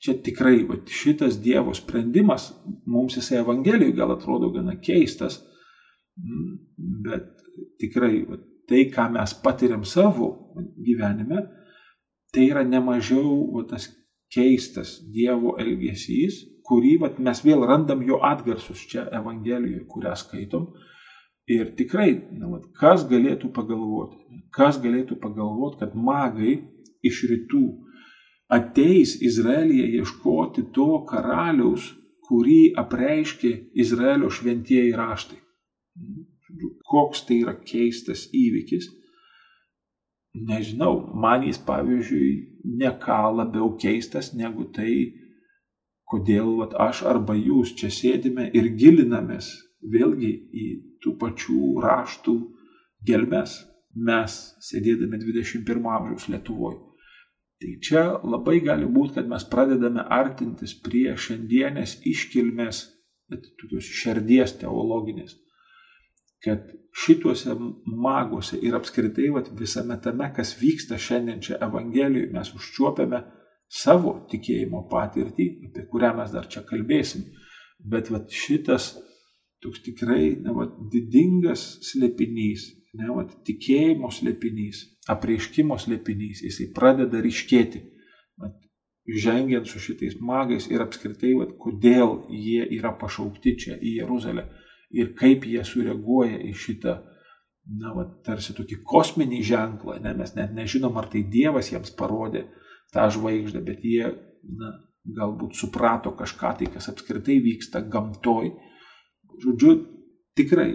čia 0.02 0.16
tikrai 0.24 0.62
vat, 0.68 0.88
šitas 0.90 1.38
Dievo 1.42 1.74
sprendimas, 1.74 2.50
mums 2.86 3.16
jisai 3.18 3.40
Evangelijoje 3.40 3.96
gal 3.96 4.12
atrodo 4.14 4.50
gana 4.54 4.76
keistas, 4.80 5.40
mm, 6.18 6.56
bet 7.06 7.44
tikrai 7.80 8.24
vat, 8.28 8.42
tai, 8.68 8.86
ką 8.92 9.10
mes 9.16 9.36
patiriam 9.44 9.84
savo 9.84 10.30
gyvenime, 10.86 11.44
tai 12.34 12.48
yra 12.50 12.64
nemažiau 12.66 13.52
vat, 13.54 13.70
tas 13.74 13.88
keistas 14.34 14.98
Dievo 15.14 15.54
elgesys, 15.60 16.42
kurį 16.64 16.96
vat, 17.04 17.20
mes 17.22 17.44
vėl 17.44 17.64
randam 17.68 18.02
jo 18.06 18.20
atgarsus 18.24 18.86
čia 18.90 19.06
Evangelijoje, 19.12 19.84
kurią 19.88 20.14
skaitom. 20.18 20.68
Ir 21.52 21.74
tikrai, 21.76 22.08
na, 22.32 22.48
vat, 22.48 22.70
kas 22.80 23.04
galėtų 23.08 23.50
pagalvoti, 23.52 24.40
kas 24.54 24.78
galėtų 24.80 25.18
pagalvoti, 25.20 25.82
kad 25.82 25.96
magai 25.96 26.54
iš 27.04 27.20
rytų 27.28 27.64
ateis 28.52 29.16
Izraelyje 29.22 29.86
ieškoti 29.98 30.66
to 30.76 30.88
karaliaus, 31.08 31.92
kurį 32.28 32.74
apreiškė 32.80 33.52
Izraelio 33.84 34.30
šventieji 34.32 34.92
raštai. 34.96 35.40
Koks 36.90 37.24
tai 37.28 37.40
yra 37.44 37.54
keistas 37.72 38.28
įvykis. 38.32 38.90
nežinau, 40.34 40.94
man 41.14 41.44
jis 41.46 41.58
pavyzdžiui 41.66 42.30
ne 42.80 42.90
ką 43.02 43.18
labiau 43.36 43.68
keistas 43.78 44.32
negu 44.34 44.64
tai, 44.76 44.94
kodėl 46.10 46.56
vat, 46.58 46.74
aš 46.74 47.02
arba 47.06 47.36
jūs 47.38 47.74
čia 47.78 47.90
sėdime 47.90 48.48
ir 48.58 48.72
gilinamės 48.80 49.52
vėlgi 49.94 50.32
į 50.64 50.66
tų 51.04 51.14
pačių 51.20 51.60
raštų 51.84 52.34
gelmes 53.06 53.54
mes 53.94 54.34
sėdėdami 54.68 55.20
21 55.22 55.88
amžiaus 55.98 56.28
Lietuvoje. 56.32 56.80
Tai 57.64 57.70
čia 57.80 58.00
labai 58.28 58.58
gali 58.60 58.84
būti, 58.84 59.16
kad 59.16 59.30
mes 59.30 59.46
pradedame 59.48 60.04
artintis 60.12 60.74
prie 60.84 61.14
šiandienės 61.16 61.96
iškilmės, 62.10 62.82
tokios 63.32 63.88
širdies 64.02 64.58
teologinės 64.60 65.38
kad 66.44 66.60
šituose 67.04 67.54
maguose 67.86 68.58
ir 68.62 68.76
apskritai 68.76 69.30
vat, 69.34 69.48
visame 69.60 69.96
tame, 70.04 70.28
kas 70.36 70.52
vyksta 70.60 70.98
šiandien 71.00 71.40
čia 71.44 71.58
Evangelijoje, 71.66 72.30
mes 72.34 72.52
užčiuopiame 72.58 73.20
savo 73.80 74.14
tikėjimo 74.30 74.84
patirtį, 74.90 75.46
apie 75.70 75.86
kurią 75.90 76.12
mes 76.18 76.34
dar 76.34 76.48
čia 76.52 76.62
kalbėsim. 76.68 77.24
Bet 77.80 78.10
vat, 78.12 78.28
šitas 78.44 78.92
toks 79.64 79.80
tikrai 79.86 80.34
ne, 80.44 80.52
vat, 80.58 80.76
didingas 80.92 81.64
slėpinys, 81.88 82.68
ne, 83.00 83.08
vat, 83.16 83.32
tikėjimo 83.48 84.12
slėpinys, 84.12 84.84
apreiškimo 85.10 85.76
slėpinys, 85.80 86.42
jisai 86.46 86.70
pradeda 86.76 87.20
ryškėti. 87.24 87.82
Vat, 88.40 88.54
žengiant 89.24 89.68
su 89.68 89.82
šitais 89.82 90.16
magais 90.20 90.68
ir 90.72 90.84
apskritai, 90.84 91.34
vat, 91.38 91.56
kodėl 91.60 92.22
jie 92.32 92.64
yra 92.78 92.94
pašaukti 93.00 93.56
čia 93.64 93.76
į 93.76 93.98
Jeruzalę 94.00 94.46
ir 94.94 95.12
kaip 95.18 95.44
jie 95.48 95.64
sureaguoja 95.66 96.38
į 96.48 96.54
šitą, 96.56 96.94
na, 97.80 97.92
va, 97.96 98.06
tarsi 98.26 98.54
tokį 98.56 98.80
kosminį 98.86 99.42
ženklą, 99.44 99.98
ne, 100.04 100.14
mes 100.16 100.34
net 100.38 100.54
nežinom, 100.56 100.96
ar 101.00 101.08
tai 101.12 101.24
Dievas 101.30 101.72
jiems 101.72 101.92
parodė 101.98 102.46
tą 102.94 103.08
žvaigždę, 103.12 103.62
bet 103.64 103.84
jie, 103.84 104.10
na, 104.60 104.72
galbūt 105.04 105.56
suprato 105.58 106.14
kažką 106.16 106.54
tai, 106.60 106.70
kas 106.72 106.88
apskritai 106.92 107.38
vyksta 107.44 107.82
gamtoj. 107.92 108.52
Žodžiu, 109.44 109.74
tikrai. 110.38 110.70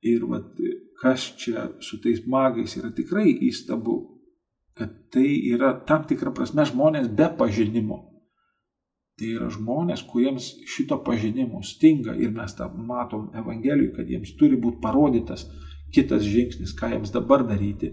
Ir 0.00 0.24
va, 0.26 0.40
kas 1.00 1.24
čia 1.40 1.68
su 1.80 2.00
tais 2.02 2.20
magais 2.26 2.76
yra 2.76 2.90
tikrai 2.92 3.32
įstabu, 3.48 3.96
kad 4.76 4.92
tai 5.12 5.28
yra 5.52 5.72
tam 5.88 6.04
tikra 6.08 6.32
prasme 6.36 6.66
žmonės 6.68 7.08
be 7.16 7.28
pažinimo. 7.38 7.98
Tai 9.20 9.32
yra 9.36 9.48
žmonės, 9.52 10.04
kuriems 10.08 10.46
šito 10.72 10.96
pažinimo 11.04 11.60
stinga 11.64 12.14
ir 12.16 12.32
mes 12.36 12.54
tą 12.56 12.68
matom 12.72 13.28
Evangelijoje, 13.36 13.94
kad 13.96 14.12
jiems 14.12 14.32
turi 14.40 14.56
būti 14.60 14.80
parodytas 14.84 15.44
kitas 15.92 16.24
žingsnis, 16.24 16.72
ką 16.76 16.94
jiems 16.94 17.12
dabar 17.12 17.44
daryti. 17.48 17.92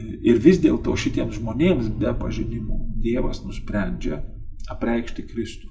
Ir 0.00 0.40
vis 0.42 0.58
dėlto 0.62 0.94
šitiems 0.96 1.38
žmonėms 1.38 1.90
be 2.00 2.14
pažinimo 2.18 2.80
Dievas 3.04 3.44
nusprendžia 3.44 4.22
apreikšti 4.74 5.26
Kristų. 5.28 5.69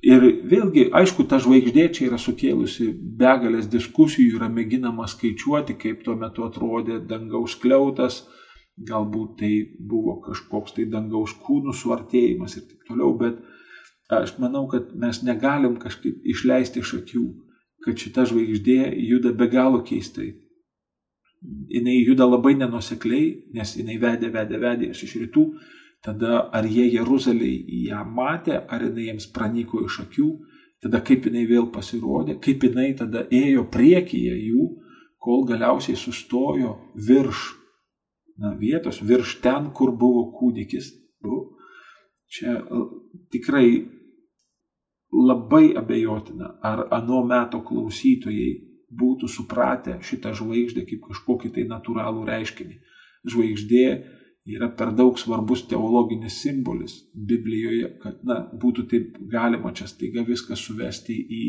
Ir 0.00 0.22
vėlgi, 0.48 0.86
aišku, 0.96 1.26
ta 1.28 1.36
žvaigždė 1.42 1.86
čia 1.92 2.06
yra 2.08 2.18
sukėlusi 2.20 2.88
begalės 3.20 3.66
diskusijų, 3.68 4.38
yra 4.38 4.48
mėginama 4.48 5.04
skaičiuoti, 5.10 5.76
kaip 5.76 6.04
tuo 6.06 6.14
metu 6.16 6.46
atrodė 6.46 7.02
dangaus 7.04 7.56
kliautas, 7.60 8.22
galbūt 8.80 9.34
tai 9.42 9.52
buvo 9.76 10.16
kažkoks 10.24 10.76
tai 10.78 10.86
dangaus 10.88 11.34
kūnų 11.44 11.74
suartėjimas 11.76 12.56
ir 12.56 12.64
taip 12.70 12.86
toliau, 12.88 13.12
bet 13.20 13.42
aš 14.08 14.38
manau, 14.40 14.64
kad 14.72 14.94
mes 14.96 15.20
negalim 15.26 15.76
kažkaip 15.82 16.24
išleisti 16.24 16.80
iš 16.80 16.94
akių, 17.02 17.26
kad 17.84 18.00
šita 18.00 18.24
žvaigždė 18.30 18.78
juda 19.04 19.34
be 19.36 19.50
galo 19.52 19.82
keistai. 19.84 20.32
Jis 21.68 22.08
juda 22.08 22.24
labai 22.28 22.54
nenusekliai, 22.56 23.52
nes 23.56 23.76
jinai 23.76 24.00
vedė, 24.00 24.32
vedė, 24.32 24.58
vedė 24.60 24.90
iš 24.92 25.14
rytų, 25.26 25.44
tada 26.04 26.46
ar 26.56 26.66
jie 26.66 26.86
Jeruzalėje 26.94 27.80
ją 27.90 28.04
matė, 28.08 28.56
ar 28.68 28.86
jinai 28.86 29.10
jiems 29.10 29.28
pranyko 29.34 29.84
iš 29.86 30.00
akių, 30.06 30.28
tada 30.80 31.02
kaip 31.04 31.28
jinai 31.28 31.44
vėl 31.48 31.68
pasirodė, 31.74 32.38
kaip 32.40 32.64
jinai 32.64 32.92
tada 32.96 33.26
ėjo 33.28 33.66
priekyje 33.72 34.36
jų, 34.48 34.66
kol 35.20 35.44
galiausiai 35.48 35.98
sustojo 36.00 36.76
virš 36.96 37.50
na, 38.40 38.54
vietos, 38.56 39.02
virš 39.04 39.36
ten, 39.44 39.68
kur 39.76 39.92
buvo 39.92 40.30
kūdikis. 40.38 40.94
Čia 42.30 42.54
tikrai 43.34 43.66
labai 45.12 45.74
abejotina, 45.76 46.54
ar 46.62 46.86
ano 46.94 47.24
meto 47.26 47.60
klausytojai 47.66 48.50
būtų 49.00 49.28
supratę 49.30 49.98
šitą 50.06 50.32
žvaigždę 50.38 50.86
kaip 50.86 51.02
kažkokį 51.10 51.52
tai 51.56 51.66
natūralų 51.70 52.24
reiškinį. 52.30 52.78
Žvaigždė 53.30 53.84
yra 54.56 54.68
per 54.76 54.92
daug 54.96 55.18
svarbus 55.18 55.64
teologinis 55.70 56.40
simbolis 56.42 56.96
Biblijoje, 57.14 57.90
kad 58.02 58.22
na, 58.26 58.40
būtų 58.62 58.86
taip 58.90 59.18
galima 59.32 59.72
čia 59.76 59.88
staiga 59.90 60.24
viską 60.26 60.58
suvesti 60.58 61.16
į 61.16 61.42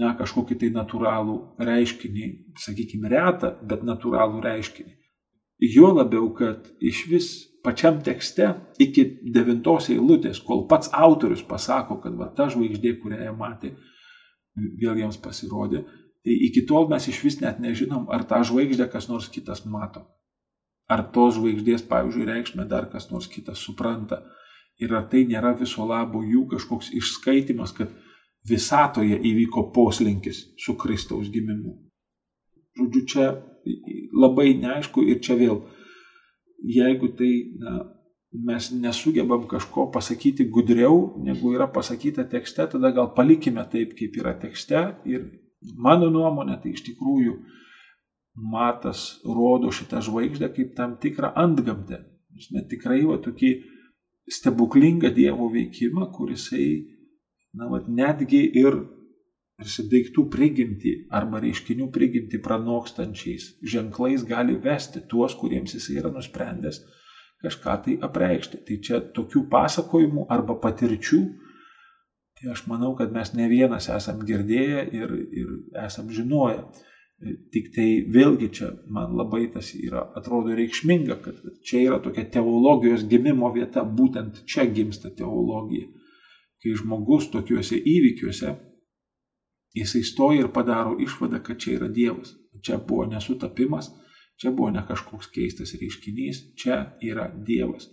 na, 0.00 0.14
kažkokį 0.18 0.56
tai 0.60 0.70
natūralų 0.74 1.36
reiškinį, 1.66 2.26
sakykime, 2.62 3.10
retą, 3.10 3.54
bet 3.66 3.84
natūralų 3.86 4.42
reiškinį. 4.44 4.96
Jo 5.60 5.90
labiau, 5.92 6.30
kad 6.32 6.70
iš 6.80 7.04
vis 7.10 7.30
pačiam 7.64 7.98
tekste 8.04 8.54
iki 8.80 9.04
devintos 9.34 9.90
eilutės, 9.92 10.40
kol 10.40 10.64
pats 10.70 10.88
autorius 10.96 11.42
pasako, 11.44 11.98
kad 12.00 12.14
va 12.16 12.30
ta 12.36 12.48
žvaigždė, 12.52 12.94
kurią 13.02 13.18
jie 13.26 13.34
matė, 13.36 13.74
vėl 14.56 15.02
jiems 15.02 15.18
pasirodė, 15.20 15.84
tai 16.24 16.38
iki 16.48 16.64
tol 16.68 16.88
mes 16.88 17.10
iš 17.12 17.20
vis 17.24 17.38
net 17.42 17.60
nežinom, 17.60 18.08
ar 18.12 18.24
tą 18.28 18.40
žvaigždę 18.46 18.88
kas 18.92 19.10
nors 19.12 19.28
kitas 19.28 19.66
mato. 19.66 20.06
Ar 20.90 21.04
tos 21.14 21.36
žvaigždės, 21.38 21.84
pavyzdžiui, 21.86 22.26
reikšmę 22.26 22.66
dar 22.70 22.88
kas 22.90 23.10
nors 23.12 23.28
kitas 23.30 23.62
supranta. 23.62 24.24
Ir 24.80 24.94
ar 24.96 25.04
tai 25.12 25.24
nėra 25.28 25.52
viso 25.58 25.84
labo 25.86 26.24
jų 26.26 26.46
kažkoks 26.54 26.90
išskaitimas, 26.98 27.74
kad 27.76 27.92
visatoje 28.48 29.18
įvyko 29.30 29.68
poslinkis 29.74 30.46
su 30.58 30.74
Kristaus 30.80 31.28
gimimu. 31.30 31.76
Žodžiu, 32.78 33.02
čia 33.06 33.26
labai 34.16 34.54
neaišku 34.56 35.04
ir 35.04 35.20
čia 35.22 35.36
vėl 35.38 35.60
jeigu 36.62 37.08
tai 37.16 37.52
na, 37.58 37.84
mes 38.32 38.70
nesugebam 38.70 39.46
kažko 39.48 39.90
pasakyti 39.92 40.44
gudriau, 40.44 41.16
negu 41.24 41.54
yra 41.54 41.66
pasakyta 41.66 42.24
tekste, 42.30 42.66
tada 42.66 42.92
gal 42.94 43.10
palikime 43.14 43.64
taip, 43.72 43.96
kaip 43.98 44.16
yra 44.20 44.36
tekste. 44.38 44.84
Ir 45.04 45.26
mano 45.76 46.10
nuomonė, 46.12 46.60
tai 46.62 46.74
iš 46.76 46.84
tikrųjų 46.90 47.34
matas 48.34 49.20
rodo 49.24 49.72
šitą 49.74 50.00
žvaigždę 50.06 50.52
kaip 50.54 50.74
tam 50.76 50.96
tikrą 51.02 51.32
antgamtę. 51.34 52.04
Jis 52.36 52.52
net 52.54 52.70
tikrai 52.70 53.02
va 53.04 53.18
tokį 53.18 53.50
stebuklingą 54.30 55.10
Dievo 55.14 55.50
veikimą, 55.50 56.06
kurisai, 56.14 56.68
na, 57.58 57.66
va, 57.68 57.82
netgi 57.88 58.44
ir 58.60 58.78
daiktų 59.60 60.24
prigimti 60.32 60.92
arba 61.12 61.40
reiškinių 61.42 61.90
prigimti 61.92 62.38
pranokstančiais 62.40 63.58
ženklais 63.62 64.24
gali 64.24 64.56
vesti 64.56 65.02
tuos, 65.08 65.34
kuriems 65.34 65.74
jis 65.74 65.90
yra 65.98 66.10
nusprendęs 66.14 66.80
kažką 67.42 67.74
tai 67.84 67.98
apreikšti. 68.00 68.62
Tai 68.66 68.76
čia 68.84 69.00
tokių 69.16 69.46
pasakojimų 69.52 70.26
arba 70.30 70.56
patirčių, 70.60 71.20
tai 72.36 72.52
aš 72.52 72.66
manau, 72.68 72.94
kad 72.96 73.12
mes 73.12 73.34
ne 73.34 73.48
vienas 73.48 73.88
esam 73.88 74.20
girdėję 74.24 74.86
ir, 74.96 75.14
ir 75.42 75.52
esam 75.84 76.08
žinoję. 76.08 76.64
Tik 77.20 77.66
tai 77.74 77.88
vėlgi 78.08 78.48
čia 78.56 78.70
man 78.88 79.12
labai 79.18 79.42
tas 79.52 79.74
yra, 79.76 80.06
atrodo 80.16 80.54
reikšminga, 80.56 81.18
kad 81.20 81.42
čia 81.68 81.82
yra 81.84 81.98
tokia 82.00 82.24
teologijos 82.32 83.04
gimimo 83.10 83.50
vieta, 83.52 83.84
būtent 83.84 84.40
čia 84.48 84.64
gimsta 84.72 85.12
teologija. 85.12 85.90
Kai 86.60 86.72
žmogus 86.80 87.28
tokiuose 87.32 87.76
įvykiuose 87.76 88.54
Jisai 89.74 90.02
stoja 90.02 90.42
ir 90.42 90.50
padaro 90.54 90.96
išvadą, 90.98 91.38
kad 91.46 91.58
čia 91.62 91.76
yra 91.78 91.88
Dievas. 91.88 92.34
Čia 92.62 92.78
buvo 92.86 93.04
nesutapimas, 93.06 93.90
čia 94.40 94.50
buvo 94.50 94.70
ne 94.74 94.82
kažkoks 94.86 95.30
keistas 95.34 95.76
reiškinys, 95.78 96.42
čia 96.58 96.80
yra 97.06 97.28
Dievas. 97.46 97.86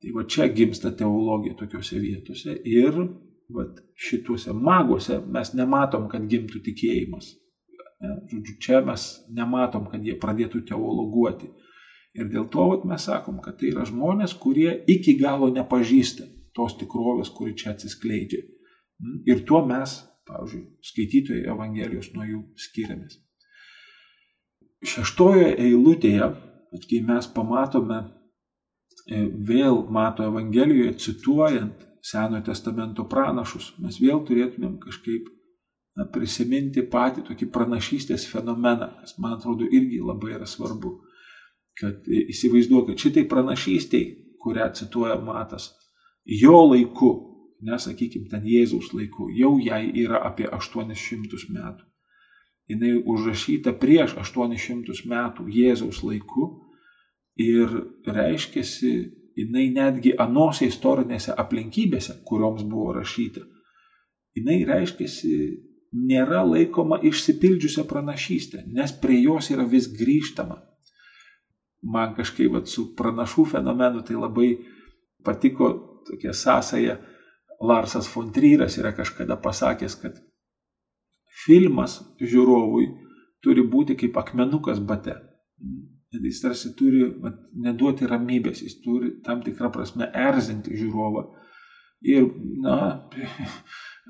Tai 0.00 0.14
va 0.16 0.24
čia 0.24 0.46
gimsta 0.54 0.94
teologija 0.96 1.58
tokiuose 1.58 1.98
vietose 2.00 2.54
ir 2.64 2.94
va, 3.50 3.66
šituose 4.06 4.54
maguose 4.54 5.18
mes 5.26 5.52
nematom, 5.58 6.06
kad 6.08 6.28
gimtų 6.30 6.62
tikėjimas. 6.70 7.34
Žodžiu, 8.00 8.56
čia 8.62 8.80
mes 8.84 9.06
nematom, 9.36 9.88
kad 9.92 10.04
jie 10.04 10.14
pradėtų 10.18 10.62
teologuoti. 10.70 11.50
Ir 12.16 12.30
dėl 12.32 12.46
to 12.50 12.64
vat, 12.72 12.86
mes 12.88 13.04
sakom, 13.06 13.38
kad 13.44 13.58
tai 13.60 13.70
yra 13.70 13.84
žmonės, 13.86 14.32
kurie 14.40 14.72
iki 14.90 15.14
galo 15.20 15.50
nepažįsta 15.52 16.24
tos 16.56 16.74
tikrovės, 16.80 17.30
kuri 17.30 17.52
čia 17.54 17.74
atsiskleidžia. 17.74 18.40
Ir 19.30 19.44
tuo 19.46 19.60
mes 19.66 20.00
pavyzdžiui, 20.30 20.64
skaitytojai 20.90 21.48
Evangelijos 21.54 22.10
nuo 22.14 22.26
jų 22.26 22.40
skiriamės. 22.64 23.18
Šeštojoje 24.90 25.52
eilutėje, 25.66 26.30
kai 26.88 27.00
mes 27.06 27.28
pamatome, 27.34 28.00
e, 29.06 29.26
vėl 29.50 29.84
mato 29.92 30.26
Evangelijoje 30.30 30.96
cituojant 31.06 31.86
Senojo 32.10 32.46
testamento 32.46 33.04
pranašus, 33.04 33.74
mes 33.84 33.98
vėl 34.00 34.22
turėtumėm 34.24 34.78
kažkaip 34.80 35.26
na, 35.98 36.06
prisiminti 36.14 36.84
patį 36.86 37.26
tokį 37.28 37.50
pranašystės 37.54 38.26
fenomeną, 38.30 38.90
kas 39.00 39.16
man 39.18 39.38
atrodo 39.38 39.66
irgi 39.66 40.00
labai 40.04 40.36
yra 40.38 40.46
svarbu. 40.46 40.98
kad 41.80 42.08
įsivaizduokit, 42.12 43.00
šitai 43.00 43.22
pranašystėj, 43.30 44.02
kurią 44.42 44.66
cituoja 44.76 45.16
Matas, 45.24 45.70
jo 46.28 46.58
laiku, 46.66 47.10
nesakykime 47.64 48.28
ten 48.28 48.44
Jėzaus 48.44 48.90
laiku, 48.96 49.30
jau 49.32 49.54
jai 49.60 49.86
yra 50.02 50.20
apie 50.28 50.48
800 50.48 51.46
metų. 51.54 51.86
Jis 52.70 53.00
užrašyta 53.14 53.72
prieš 53.80 54.14
800 54.20 55.06
metų 55.10 55.48
Jėzaus 55.50 56.02
laiku 56.06 56.50
ir 57.40 57.72
reiškiasi, 58.06 58.92
jinai 59.40 59.70
netgi 59.74 60.12
anose 60.20 60.68
istorinėse 60.68 61.34
aplinkybėse, 61.34 62.20
kurioms 62.28 62.62
buvo 62.68 62.92
rašyta, 62.94 63.42
jinai 64.36 64.60
reiškiasi 64.68 65.32
nėra 65.92 66.42
laikoma 66.46 67.00
išsipildžiusią 67.06 67.84
pranašystę, 67.90 68.64
nes 68.66 68.92
prie 69.02 69.20
jos 69.24 69.50
yra 69.50 69.66
vis 69.66 69.88
grįžtama. 69.90 70.60
Man 71.82 72.14
kažkaip 72.14 72.52
vat, 72.52 72.68
su 72.68 72.90
pranašų 72.96 73.46
fenomenu 73.54 74.02
tai 74.06 74.18
labai 74.18 74.50
patiko 75.24 75.70
tokia 76.08 76.34
sąsaja. 76.36 76.98
Larsas 77.60 78.06
von 78.08 78.30
Tryras 78.32 78.78
yra 78.80 78.94
kažkada 78.96 79.36
pasakęs, 79.36 79.96
kad 80.00 80.14
filmas 81.44 81.98
žiūrovui 82.20 82.86
turi 83.44 83.64
būti 83.64 83.96
kaip 84.00 84.16
akmenukas 84.16 84.80
bate. 84.80 85.18
Jis 86.10 86.40
tarsi 86.42 86.72
turi 86.76 87.04
vat, 87.20 87.36
neduoti 87.52 88.08
ramybės, 88.08 88.62
jis 88.64 88.78
turi 88.84 89.12
tam 89.26 89.44
tikrą 89.44 89.68
prasme 89.74 90.08
erzinti 90.08 90.72
žiūrovą. 90.80 91.26
Ir, 92.08 92.30
na, 92.64 92.78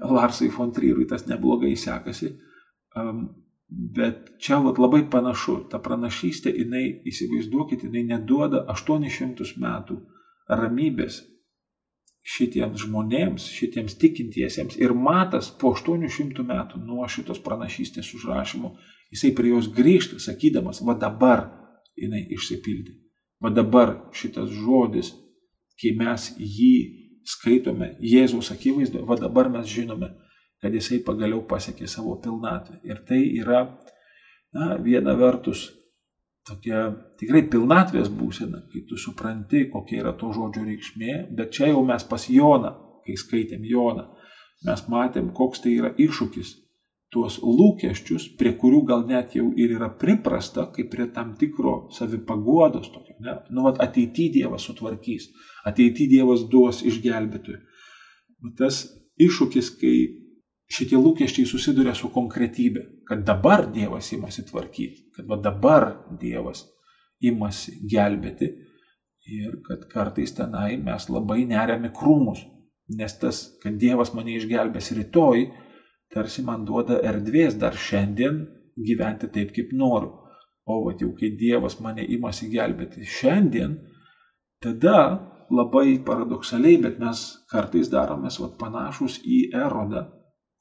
Larsai 0.01 0.49
von 0.49 0.73
Tryrui 0.73 1.07
tas 1.09 1.27
neblogai 1.29 1.75
sekasi. 1.77 2.33
Um, 2.97 3.27
bet 3.71 4.33
čia 4.43 4.59
vat, 4.65 4.79
labai 4.83 5.05
panašu, 5.11 5.57
ta 5.71 5.79
pranašystė, 5.83 6.53
jinai, 6.63 6.85
įsivaizduokit, 7.07 7.85
jinai 7.87 8.03
neduoda 8.09 8.65
800 8.73 9.55
metų 9.63 10.01
ramybės 10.51 11.21
šitiems 12.27 12.83
žmonėms, 12.85 13.47
šitiems 13.55 13.97
tikintiesiems. 14.01 14.77
Ir 14.83 14.95
matas 14.95 15.51
po 15.61 15.73
800 15.77 16.45
metų 16.47 16.81
nuo 16.85 17.07
šitos 17.09 17.41
pranašystės 17.45 18.11
užrašymo, 18.19 18.75
jisai 19.15 19.33
prie 19.37 19.55
jos 19.55 19.71
grįžta, 19.75 20.19
sakydamas, 20.21 20.83
va 20.85 20.97
dabar 20.99 21.47
jinai 21.97 22.27
išsipildė. 22.35 22.97
Va 23.41 23.53
dabar 23.55 23.95
šitas 24.13 24.51
žodis, 24.53 25.15
kai 25.81 25.95
mes 25.97 26.29
jį 26.37 26.75
skaitome 27.27 27.95
Jėzaus 28.01 28.51
akivaizdoje, 28.55 29.05
va 29.07 29.17
dabar 29.21 29.51
mes 29.53 29.69
žinome, 29.69 30.11
kad 30.61 30.75
jisai 30.77 31.01
pagaliau 31.05 31.43
pasiekė 31.49 31.89
savo 31.89 32.17
pilnatvę. 32.23 32.81
Ir 32.85 33.03
tai 33.09 33.21
yra, 33.41 33.65
na, 34.57 34.75
viena 34.83 35.15
vertus, 35.17 35.69
tokia 36.49 36.89
tikrai 37.21 37.43
pilnatvės 37.53 38.11
būsena, 38.13 38.65
kai 38.73 38.85
tu 38.89 38.99
supranti, 39.01 39.67
kokia 39.73 40.03
yra 40.05 40.15
to 40.21 40.33
žodžio 40.37 40.65
reikšmė, 40.67 41.15
bet 41.37 41.55
čia 41.57 41.71
jau 41.73 41.85
mes 41.87 42.05
pas 42.09 42.27
Joną, 42.29 42.73
kai 43.07 43.17
skaitėm 43.21 43.65
Joną, 43.69 44.09
mes 44.67 44.85
matėm, 44.93 45.33
koks 45.37 45.65
tai 45.65 45.77
yra 45.79 45.95
iššūkis 45.97 46.57
tuos 47.11 47.41
lūkesčius, 47.43 48.29
prie 48.39 48.53
kurių 48.59 48.85
gal 48.87 49.03
net 49.09 49.35
jau 49.35 49.49
ir 49.59 49.75
yra 49.75 49.89
priprasta, 49.99 50.69
kaip 50.75 50.93
prie 50.93 51.09
tam 51.15 51.35
tikro 51.39 51.89
savipaguodos 51.95 52.91
tokio. 52.95 53.17
Ne? 53.25 53.35
Nu, 53.51 53.65
vat, 53.67 53.81
ateity 53.83 54.29
Dievas 54.37 54.69
sutvarkys, 54.69 55.27
ateity 55.67 56.07
Dievas 56.11 56.47
duos 56.53 56.85
išgelbėtojų. 56.87 57.59
Tas 58.59 58.85
iššūkis, 59.21 59.73
kai 59.81 59.95
šitie 60.71 61.01
lūkesčiai 61.03 61.49
susiduria 61.51 61.97
su 61.99 62.13
konkretybė, 62.15 62.85
kad 63.09 63.25
dabar 63.27 63.67
Dievas 63.75 64.13
imasi 64.15 64.47
tvarkyti, 64.47 65.11
kad 65.17 65.27
va 65.31 65.41
dabar 65.43 65.91
Dievas 66.21 66.63
imasi 67.27 67.75
gelbėti 67.91 68.53
ir 69.31 69.59
kad 69.67 69.83
kartais 69.91 70.33
tenai 70.39 70.77
mes 70.81 71.09
labai 71.11 71.43
neriame 71.49 71.91
krūmus, 71.95 72.47
nes 72.97 73.19
tas, 73.19 73.43
kad 73.63 73.75
Dievas 73.83 74.15
mane 74.15 74.39
išgelbės 74.39 74.93
rytoj, 74.97 75.45
tarsi 76.15 76.43
man 76.47 76.65
duoda 76.69 76.99
erdvės 77.07 77.57
dar 77.61 77.77
šiandien 77.77 78.43
gyventi 78.87 79.31
taip, 79.35 79.53
kaip 79.57 79.73
noriu. 79.73 80.17
O 80.71 80.85
va 80.85 80.95
jau 80.99 81.11
kai 81.19 81.33
Dievas 81.39 81.79
mane 81.83 82.05
imasi 82.17 82.49
gelbėti 82.53 83.07
šiandien, 83.19 83.77
tada 84.63 84.99
labai 85.51 85.99
paradoksaliai, 86.07 86.79
bet 86.85 86.99
mes 87.03 87.23
kartais 87.51 87.91
daromės 87.91 88.39
va, 88.43 88.51
panašus 88.61 89.19
į 89.25 89.41
erodą, 89.57 90.05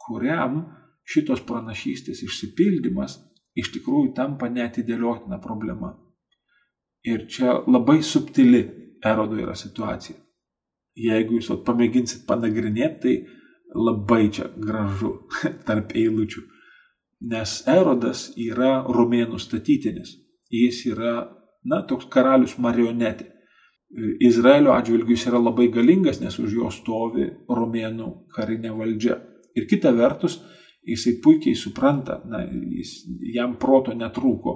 kuriam 0.02 0.64
šitos 1.10 1.44
pranašystės 1.46 2.24
išsipildymas 2.26 3.20
iš 3.60 3.72
tikrųjų 3.76 4.14
tampa 4.18 4.50
netidėliotina 4.50 5.40
problema. 5.44 5.94
Ir 7.06 7.28
čia 7.32 7.60
labai 7.68 8.00
subtili 8.04 8.64
erodo 9.06 9.38
yra 9.40 9.56
situacija. 9.56 10.18
Jeigu 11.00 11.38
jūs 11.38 11.50
vat, 11.54 11.62
pamėginsit 11.68 12.26
panagrinėti, 12.28 13.00
tai 13.00 13.39
labai 13.76 14.30
čia 14.34 14.50
gražu 14.58 15.14
tarp 15.68 15.94
eilučių. 15.96 16.46
Nes 17.30 17.58
Erodas 17.68 18.30
yra 18.40 18.80
romėnų 18.88 19.40
statytinis. 19.42 20.16
Jis 20.50 20.86
yra, 20.90 21.28
na, 21.68 21.82
toks 21.86 22.08
karalius 22.10 22.56
marionetė. 22.58 23.28
Izraelio 24.22 24.72
atžvilgiu 24.76 25.16
jis 25.16 25.26
yra 25.32 25.42
labai 25.42 25.68
galingas, 25.74 26.20
nes 26.22 26.36
už 26.40 26.54
jo 26.54 26.70
stovi 26.72 27.26
romėnų 27.50 28.10
karinė 28.36 28.72
valdžia. 28.78 29.18
Ir 29.58 29.66
kita 29.70 29.92
vertus, 29.98 30.38
jisai 30.86 31.18
puikiai 31.24 31.58
supranta, 31.58 32.20
na, 32.30 32.44
jis, 32.46 32.94
jam 33.34 33.58
proto 33.62 33.94
netrūko. 33.98 34.56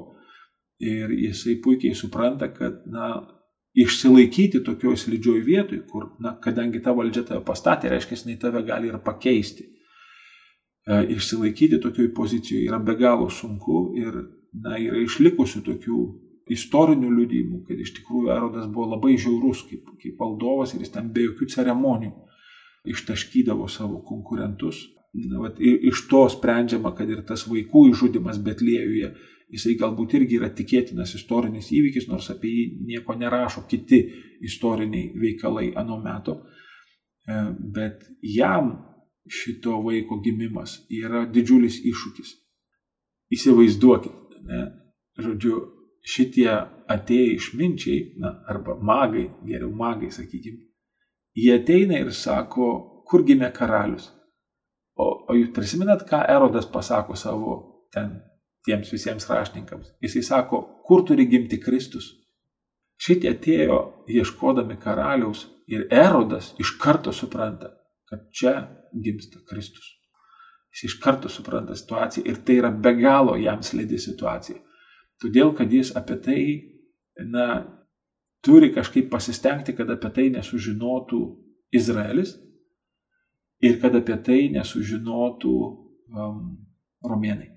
Ir 0.84 1.12
jisai 1.18 1.58
puikiai 1.64 1.98
supranta, 1.98 2.50
kad, 2.54 2.84
na, 2.90 3.16
išsilaikyti 3.74 4.62
tokioj 4.64 4.98
slidžioj 4.98 5.42
vietoj, 5.46 5.80
kur, 5.90 6.10
na, 6.22 6.36
kadangi 6.42 6.82
ta 6.82 6.94
valdžia 6.94 7.24
tave 7.30 7.42
pastatė, 7.46 7.90
reiškia, 7.94 8.20
jinai 8.22 8.38
tave 8.42 8.62
gali 8.68 8.92
ir 8.92 9.00
pakeisti. 9.06 9.66
E, 10.86 11.00
išsilaikyti 11.16 11.82
tokioj 11.82 12.12
pozicijoje 12.14 12.68
yra 12.70 12.80
be 12.80 12.96
galo 13.00 13.30
sunku 13.30 13.86
ir, 13.98 14.20
na, 14.54 14.78
yra 14.78 15.02
išlikusių 15.02 15.64
tokių 15.70 16.02
istorinių 16.54 17.10
liudymų, 17.18 17.64
kad 17.68 17.80
iš 17.80 17.94
tikrųjų 17.98 18.34
Erodas 18.36 18.68
buvo 18.70 18.92
labai 18.94 19.16
žiaurus 19.18 19.64
kaip, 19.70 19.88
kaip 20.02 20.20
valdovas 20.20 20.76
ir 20.76 20.84
jis 20.84 20.94
ten 20.94 21.10
be 21.16 21.30
jokių 21.30 21.50
ceremonijų 21.56 22.18
ištaškydavo 22.94 23.70
savo 23.72 24.02
konkurentus. 24.06 24.84
Na, 25.14 25.40
vat, 25.44 25.60
iš 25.62 26.08
to 26.10 26.24
sprendžiama, 26.30 26.92
kad 26.98 27.10
ir 27.10 27.22
tas 27.26 27.46
vaikų 27.46 27.88
išžudimas 27.92 28.40
Betlėjuje 28.44 29.12
jisai 29.52 29.76
galbūt 29.80 30.16
irgi 30.20 30.40
yra 30.40 30.50
tikėtinas 30.56 31.14
istorinis 31.18 31.72
įvykis, 31.76 32.08
nors 32.12 32.30
apie 32.34 32.52
jį 32.52 32.66
nieko 32.90 33.16
nerašo 33.20 33.66
kiti 33.70 34.04
istoriniai 34.44 35.12
veikalai 35.20 35.72
anu 35.80 36.00
metu. 36.04 36.40
E, 37.28 37.38
bet 37.76 38.08
jam 38.22 38.74
šito 39.30 39.80
vaiko 39.84 40.20
gimimas 40.24 40.82
yra 40.92 41.26
didžiulis 41.30 41.80
iššūkis. 41.92 42.34
Įsivaizduokit, 43.34 44.40
ne? 44.50 44.64
žodžiu, 45.20 45.62
šitie 46.04 46.50
atėję 46.92 47.38
išminčiai, 47.38 48.02
na, 48.20 48.34
arba 48.52 48.76
magai, 48.76 49.30
geriau 49.48 49.72
magai, 49.72 50.12
sakykime, 50.12 50.60
jie 51.38 51.54
ateina 51.56 52.02
ir 52.02 52.12
sako, 52.14 52.74
kur 53.08 53.24
gimė 53.28 53.54
karalius. 53.56 54.10
O, 55.00 55.08
o 55.30 55.36
jūs 55.38 55.54
prisimenat, 55.56 56.04
ką 56.10 56.22
Erodas 56.30 56.68
pasako 56.70 57.16
savo 57.18 57.56
ten 57.94 58.20
tiems 58.66 58.92
visiems 58.92 59.28
raštininkams. 59.30 59.94
Jisai 60.02 60.24
sako, 60.24 60.62
kur 60.88 61.04
turi 61.08 61.26
gimti 61.30 61.60
Kristus. 61.62 62.14
Šitie 63.04 63.34
atėjo 63.34 63.80
ieškodami 64.08 64.78
karaliaus 64.80 65.48
ir 65.68 65.88
erodas 65.92 66.54
iš 66.62 66.76
karto 66.80 67.12
supranta, 67.12 67.74
kad 68.10 68.28
čia 68.32 68.54
gimsta 68.94 69.42
Kristus. 69.50 69.90
Jis 70.74 70.88
iš 70.90 70.98
karto 71.04 71.30
supranta 71.30 71.76
situaciją 71.76 72.26
ir 72.30 72.40
tai 72.46 72.60
yra 72.62 72.72
be 72.72 72.94
galo 72.98 73.36
jam 73.38 73.64
slidi 73.64 74.00
situacija. 74.00 74.58
Todėl, 75.22 75.52
kad 75.58 75.72
jis 75.72 75.92
apie 75.98 76.18
tai, 76.24 76.40
na, 77.30 77.48
turi 78.44 78.72
kažkaip 78.74 79.12
pasistengti, 79.12 79.76
kad 79.78 79.92
apie 79.94 80.10
tai 80.16 80.30
nesužinotų 80.34 81.22
Izraelis 81.76 82.36
ir 83.64 83.80
kad 83.82 83.96
apie 84.00 84.18
tai 84.24 84.40
nesužinotų 84.54 85.54
um, 85.64 86.40
romėnai 87.04 87.54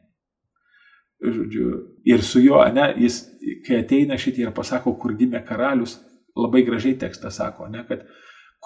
žodžiu, 1.23 1.73
ir 2.05 2.23
su 2.23 2.41
juo, 2.45 2.61
ne, 2.73 2.91
jis, 3.01 3.23
kai 3.67 3.81
ateina 3.83 4.19
šitie 4.21 4.47
ir 4.47 4.55
pasako, 4.57 4.97
kur 5.01 5.17
gimė 5.17 5.43
karalius, 5.47 5.97
labai 6.37 6.63
gražiai 6.67 6.97
tekstą 7.01 7.31
sako, 7.33 7.69
ne, 7.73 7.85
kad 7.89 8.05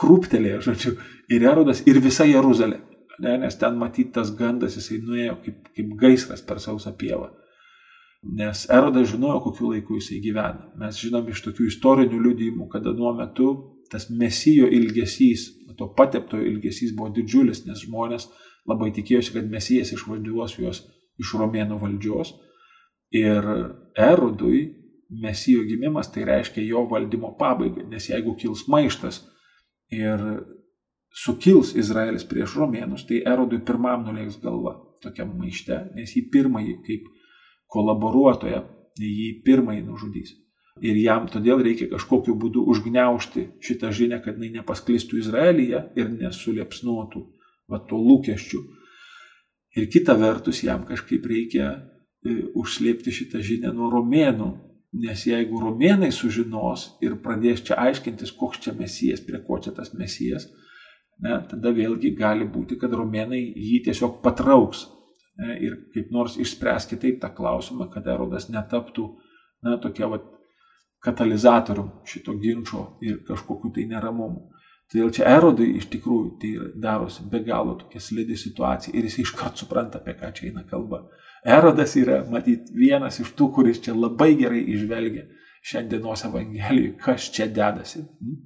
krūptelėjo, 0.00 0.62
žodžiu, 0.66 0.94
ir 1.30 1.44
Erodas, 1.46 1.82
ir 1.86 2.00
visa 2.02 2.26
Jeruzalė, 2.26 2.80
ne, 3.22 3.36
nes 3.44 3.58
ten 3.60 3.78
matytas 3.78 4.32
gandas, 4.36 4.76
jisai 4.78 4.98
nuėjo 5.04 5.36
kaip, 5.44 5.70
kaip 5.76 5.94
gaisras 6.00 6.42
per 6.46 6.62
sausą 6.62 6.94
pievą. 6.96 7.30
Nes 8.36 8.66
Erodas 8.68 9.08
žinojo, 9.08 9.38
kokiu 9.46 9.70
laiku 9.70 9.96
jisai 9.96 10.18
gyvena. 10.20 10.66
Mes 10.76 10.98
žinom 11.00 11.28
iš 11.32 11.40
tokių 11.46 11.70
istorinių 11.70 12.18
liudijimų, 12.26 12.66
kada 12.68 12.92
nuo 12.92 13.14
metu 13.16 13.54
tas 13.90 14.10
mesijo 14.12 14.68
ilgesys, 14.70 15.46
to 15.78 15.88
patepto 15.96 16.38
ilgesys 16.38 16.92
buvo 16.94 17.08
didžiulis, 17.16 17.64
nes 17.66 17.80
žmonės 17.86 18.28
labai 18.68 18.90
tikėjosi, 18.94 19.32
kad 19.34 19.48
mesijas 19.50 19.94
išvaduos 19.96 20.58
juos 20.60 20.82
iš 21.20 21.34
romėnų 21.40 21.78
valdžios. 21.80 22.34
Ir 23.16 23.46
Erodui 23.98 24.62
mesijo 25.10 25.64
gimimas 25.66 26.10
tai 26.14 26.24
reiškia 26.28 26.62
jo 26.62 26.84
valdymo 26.90 27.34
pabaigą, 27.38 27.88
nes 27.90 28.06
jeigu 28.08 28.36
kils 28.38 28.66
maištas 28.70 29.24
ir 29.90 30.22
sukils 31.10 31.74
Izraelis 31.74 32.24
prieš 32.30 32.54
romėnus, 32.60 33.06
tai 33.08 33.22
Erodui 33.26 33.58
pirmam 33.66 34.04
nuleiks 34.06 34.38
galva 34.42 34.76
tokiam 35.02 35.32
maište, 35.38 35.80
nes 35.96 36.14
jį 36.14 36.28
pirmąjį 36.30 36.76
kaip 36.86 37.08
kolaboruotoją, 37.70 38.62
jį 39.00 39.32
pirmąjį 39.46 39.82
nužudys. 39.88 40.36
Ir 40.80 40.96
jam 40.96 41.26
todėl 41.28 41.60
reikia 41.64 41.90
kažkokiu 41.90 42.36
būdu 42.40 42.62
užgneušti 42.72 43.46
šitą 43.64 43.90
žinią, 43.92 44.20
kad 44.24 44.38
jinai 44.38 44.60
nepasklistų 44.60 45.18
Izraelyje 45.20 45.82
ir 45.98 46.12
nesuliepsnuotų 46.14 47.24
va 47.70 47.80
to 47.90 47.98
lūkesčių. 47.98 48.60
Ir 49.78 49.86
kita 49.90 50.16
vertus 50.18 50.64
jam 50.64 50.82
kažkaip 50.86 51.26
reikia 51.30 51.68
e, 51.70 52.40
užslėpti 52.58 53.12
šitą 53.14 53.42
žinią 53.44 53.70
nuo 53.76 53.90
romėnų, 53.92 54.48
nes 55.04 55.22
jeigu 55.28 55.60
romėnai 55.62 56.10
sužinos 56.14 56.88
ir 57.04 57.14
pradės 57.22 57.62
čia 57.68 57.78
aiškintis, 57.78 58.32
koks 58.38 58.64
čia 58.64 58.74
mesijas, 58.74 59.22
prie 59.22 59.38
ko 59.46 59.60
čia 59.62 59.70
tas 59.76 59.92
mesijas, 59.94 60.48
ne, 61.22 61.36
tada 61.50 61.70
vėlgi 61.76 62.10
gali 62.18 62.48
būti, 62.50 62.80
kad 62.80 62.96
romėnai 62.98 63.38
jį 63.38 63.84
tiesiog 63.86 64.18
patrauks 64.24 64.88
ne, 65.38 65.54
ir 65.62 65.78
kaip 65.94 66.10
nors 66.10 66.34
išspręs 66.42 66.90
kitaip 66.90 67.20
tą 67.22 67.30
klausimą, 67.36 67.86
kad 67.94 68.10
erodas 68.10 68.50
netaptų 68.50 69.06
na, 69.62 69.76
tokia 69.78 70.10
vat, 70.10 70.26
katalizatorium 71.00 71.92
šito 72.04 72.34
ginčio 72.40 72.82
ir 73.04 73.22
kažkokiu 73.28 73.72
tai 73.76 73.86
neramumu. 73.88 74.50
Todėl 74.90 75.12
čia 75.14 75.26
erodai 75.30 75.68
iš 75.78 75.86
tikrųjų 75.92 76.30
tai 76.42 76.50
darosi 76.82 77.22
be 77.30 77.38
galo 77.46 77.76
tokia 77.78 78.00
slidi 78.02 78.34
situacija 78.38 78.96
ir 78.98 79.06
jis 79.06 79.20
iškart 79.22 79.60
supranta, 79.60 80.00
apie 80.00 80.16
ką 80.18 80.32
čia 80.34 80.48
eina 80.48 80.64
kalba. 80.66 81.04
Erodas 81.46 81.94
yra, 81.96 82.24
matyt, 82.28 82.72
vienas 82.74 83.20
iš 83.22 83.30
tų, 83.38 83.52
kuris 83.54 83.78
čia 83.84 83.94
labai 83.94 84.32
gerai 84.40 84.64
išvelgia 84.74 85.28
šiandienos 85.70 86.24
evangelijoje, 86.26 86.96
kas 87.04 87.28
čia 87.30 87.46
dedasi. 87.46 88.02
Hmm? 88.02 88.40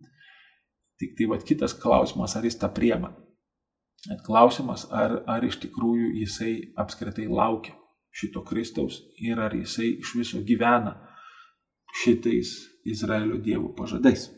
Tik 1.01 1.17
tai 1.19 1.31
vad 1.33 1.49
kitas 1.49 1.75
klausimas, 1.81 2.37
ar 2.37 2.45
jis 2.45 2.61
tą 2.61 2.69
priema. 2.77 3.15
Klausimas, 4.27 4.85
ar, 4.93 5.23
ar 5.31 5.49
iš 5.49 5.57
tikrųjų 5.65 6.13
jisai 6.21 6.53
apskritai 6.77 7.25
laukia 7.25 7.73
šito 8.15 8.45
Kristaus 8.47 9.01
ir 9.17 9.41
ar 9.41 9.57
jisai 9.57 9.95
iš 9.97 10.13
viso 10.19 10.45
gyvena 10.45 10.93
šitais 12.05 12.53
Izraelio 12.85 13.41
dievų 13.43 13.73
pažadais. 13.79 14.29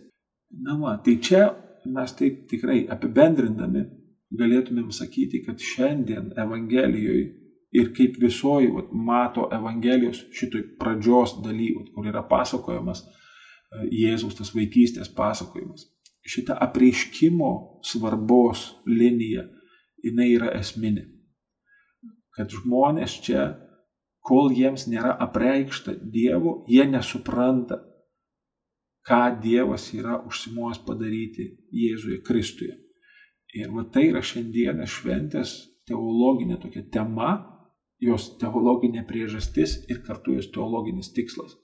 Na, 0.63 0.79
va, 0.79 0.95
tai 1.03 1.19
čia 1.19 1.49
mes 1.95 2.12
taip 2.18 2.45
tikrai 2.51 2.84
apibendrindami 2.93 3.84
galėtumėm 4.37 4.91
sakyti, 4.95 5.43
kad 5.47 5.62
šiandien 5.62 6.32
Evangelijoje 6.39 7.26
ir 7.76 7.93
kaip 7.97 8.16
visoji 8.22 8.70
vat, 8.72 8.91
mato 8.93 9.47
Evangelijos 9.53 10.24
šitoj 10.34 10.64
pradžios 10.80 11.37
daly, 11.45 11.72
vat, 11.76 11.93
kur 11.95 12.09
yra 12.11 12.24
pasakojamas 12.26 13.05
e, 13.05 13.09
Jėzus 14.03 14.39
tas 14.39 14.55
vaikystės 14.57 15.12
pasakojimas 15.14 15.87
šita 16.26 16.57
apreiškimo 16.61 17.80
svarbos 17.84 18.66
linija, 18.87 19.47
jinai 20.03 20.32
yra 20.34 20.51
esminė. 20.59 21.07
Kad 22.37 22.53
žmonės 22.53 23.16
čia, 23.24 23.47
kol 24.26 24.51
jiems 24.53 24.89
nėra 24.91 25.14
apreikšta 25.26 25.97
Dievo, 26.12 26.64
jie 26.68 26.84
nesupranta, 26.91 27.78
ką 29.07 29.21
Dievas 29.43 29.89
yra 29.95 30.19
užsimojęs 30.27 30.83
padaryti 30.87 31.49
Jėzuje 31.73 32.21
Kristuje. 32.27 32.75
Ir 33.57 33.71
va 33.73 33.87
tai 33.93 34.09
yra 34.11 34.23
šiandienė 34.25 34.87
šventės 34.91 35.57
teologinė 35.89 36.59
tokia 36.63 36.83
tema, 36.93 37.31
jos 38.03 38.33
teologinė 38.41 39.07
priežastis 39.09 39.79
ir 39.89 40.03
kartu 40.07 40.37
jos 40.37 40.51
teologinis 40.53 41.13
tikslas. 41.17 41.55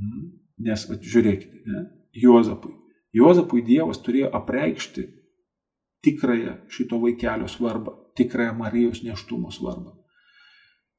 Mhm. 0.00 0.28
Nes, 0.66 0.86
va, 0.88 0.96
žiūrėkite, 1.00 1.62
ne? 1.66 1.84
Juozapui 2.20 2.74
Juozapui 3.16 3.62
Dievas 3.66 3.98
turėjo 4.06 4.28
apreikšti 4.38 5.06
tikrąją 6.06 6.52
šito 6.70 6.98
vaikelio 7.02 7.48
svarbą, 7.50 7.96
tikrąją 8.16 8.52
Marijos 8.58 9.02
neštumo 9.02 9.50
svarbą. 9.50 9.96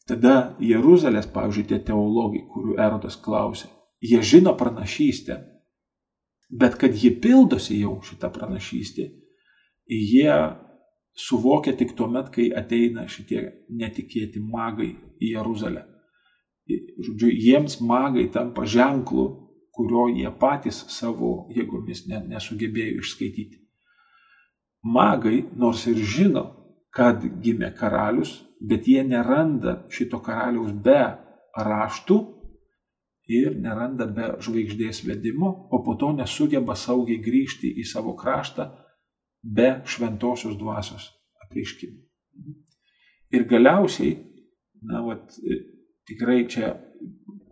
Tada 0.08 0.58
Jeruzalės, 0.60 1.30
pavyzdžiui, 1.32 1.68
tie 1.70 1.80
teologai, 1.88 2.42
kurių 2.52 2.76
Erodas 2.84 3.16
klausė, 3.16 3.70
jie 4.02 4.22
žino 4.22 4.56
pranašystę, 4.58 5.38
bet 6.50 6.76
kad 6.76 6.96
ji 6.96 7.14
pildosi 7.22 7.80
jau 7.80 8.00
šitą 8.04 8.32
pranašystę, 8.34 9.08
jie 9.88 10.34
suvokia 11.14 11.74
tik 11.74 11.94
tuo 11.96 12.08
met, 12.08 12.32
kai 12.34 12.50
ateina 12.56 13.08
šitie 13.08 13.44
netikėti 13.70 14.42
magai 14.42 14.94
į 15.22 15.36
Jeruzalę. 15.36 15.86
Žodžiu, 16.72 17.30
jiems 17.30 17.80
magai 17.84 18.28
tampa 18.32 18.66
ženklu, 18.66 19.26
kurio 19.76 20.08
jie 20.12 20.30
patys 20.40 20.84
savo 20.92 21.48
jėgomis 21.56 22.06
nesugebėjo 22.08 23.02
išskaityti. 23.02 23.60
Magai 24.84 25.44
nors 25.56 25.86
ir 25.88 26.00
žino, 26.00 26.46
kad 26.92 27.22
gimė 27.44 27.72
karalius, 27.78 28.42
bet 28.60 28.88
jie 28.88 29.04
neranda 29.08 29.82
šito 29.94 30.20
karaliaus 30.24 30.72
be 30.72 31.02
raštų 31.56 32.18
ir 33.32 33.56
neranda 33.62 34.08
be 34.12 34.30
žvaigždės 34.44 35.04
vedimo, 35.08 35.52
o 35.72 35.82
po 35.86 35.96
to 36.00 36.12
nesugeba 36.18 36.76
saugiai 36.76 37.22
grįžti 37.24 37.72
į 37.82 37.88
savo 37.88 38.16
kraštą 38.20 38.68
be 39.42 39.70
šventosios 39.86 40.58
dvasios 40.60 41.08
apreiškimo. 41.46 41.98
Ir 43.32 43.48
galiausiai, 43.48 44.18
na, 44.88 45.02
vat, 45.06 45.38
tikrai 46.08 46.44
čia 46.52 46.74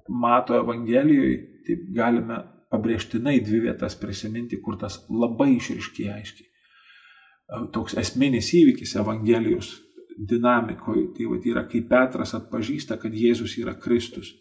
mato 0.09 0.57
Evangelijoje 0.57 1.37
taip 1.67 1.85
galime 1.95 2.39
pabrėžtinai 2.73 3.39
dvi 3.45 3.63
vietas 3.67 3.95
prisiminti, 3.97 4.59
kur 4.61 4.77
tas 4.81 4.99
labai 5.09 5.53
išriškiai 5.55 6.09
aiškiai. 6.17 6.47
Toks 7.73 7.95
esminis 7.97 8.51
įvykis 8.53 8.95
Evangelijos 9.01 9.71
dinamikoje, 10.29 11.07
tai 11.15 11.29
va, 11.31 11.39
yra, 11.51 11.63
kai 11.69 11.81
Petras 11.89 12.35
atpažįsta, 12.37 12.99
kad 13.01 13.15
Jėzus 13.15 13.55
yra 13.61 13.73
Kristus. 13.79 14.33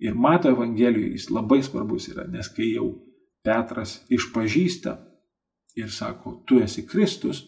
Ir 0.00 0.14
mato 0.14 0.50
Evangelijoje 0.50 1.12
jis 1.14 1.30
labai 1.30 1.62
svarbus 1.62 2.08
yra, 2.10 2.26
nes 2.30 2.48
kai 2.50 2.72
jau 2.74 2.88
Petras 3.44 3.98
išpažįsta 4.08 4.94
ir 5.76 5.90
sako, 5.92 6.40
tu 6.46 6.58
esi 6.64 6.86
Kristus, 6.86 7.44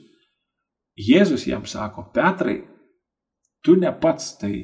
Jėzus 0.96 1.44
jam 1.46 1.66
sako, 1.68 2.06
Petrai, 2.14 2.62
tu 3.60 3.76
ne 3.76 3.90
pats 4.00 4.30
tai 4.40 4.54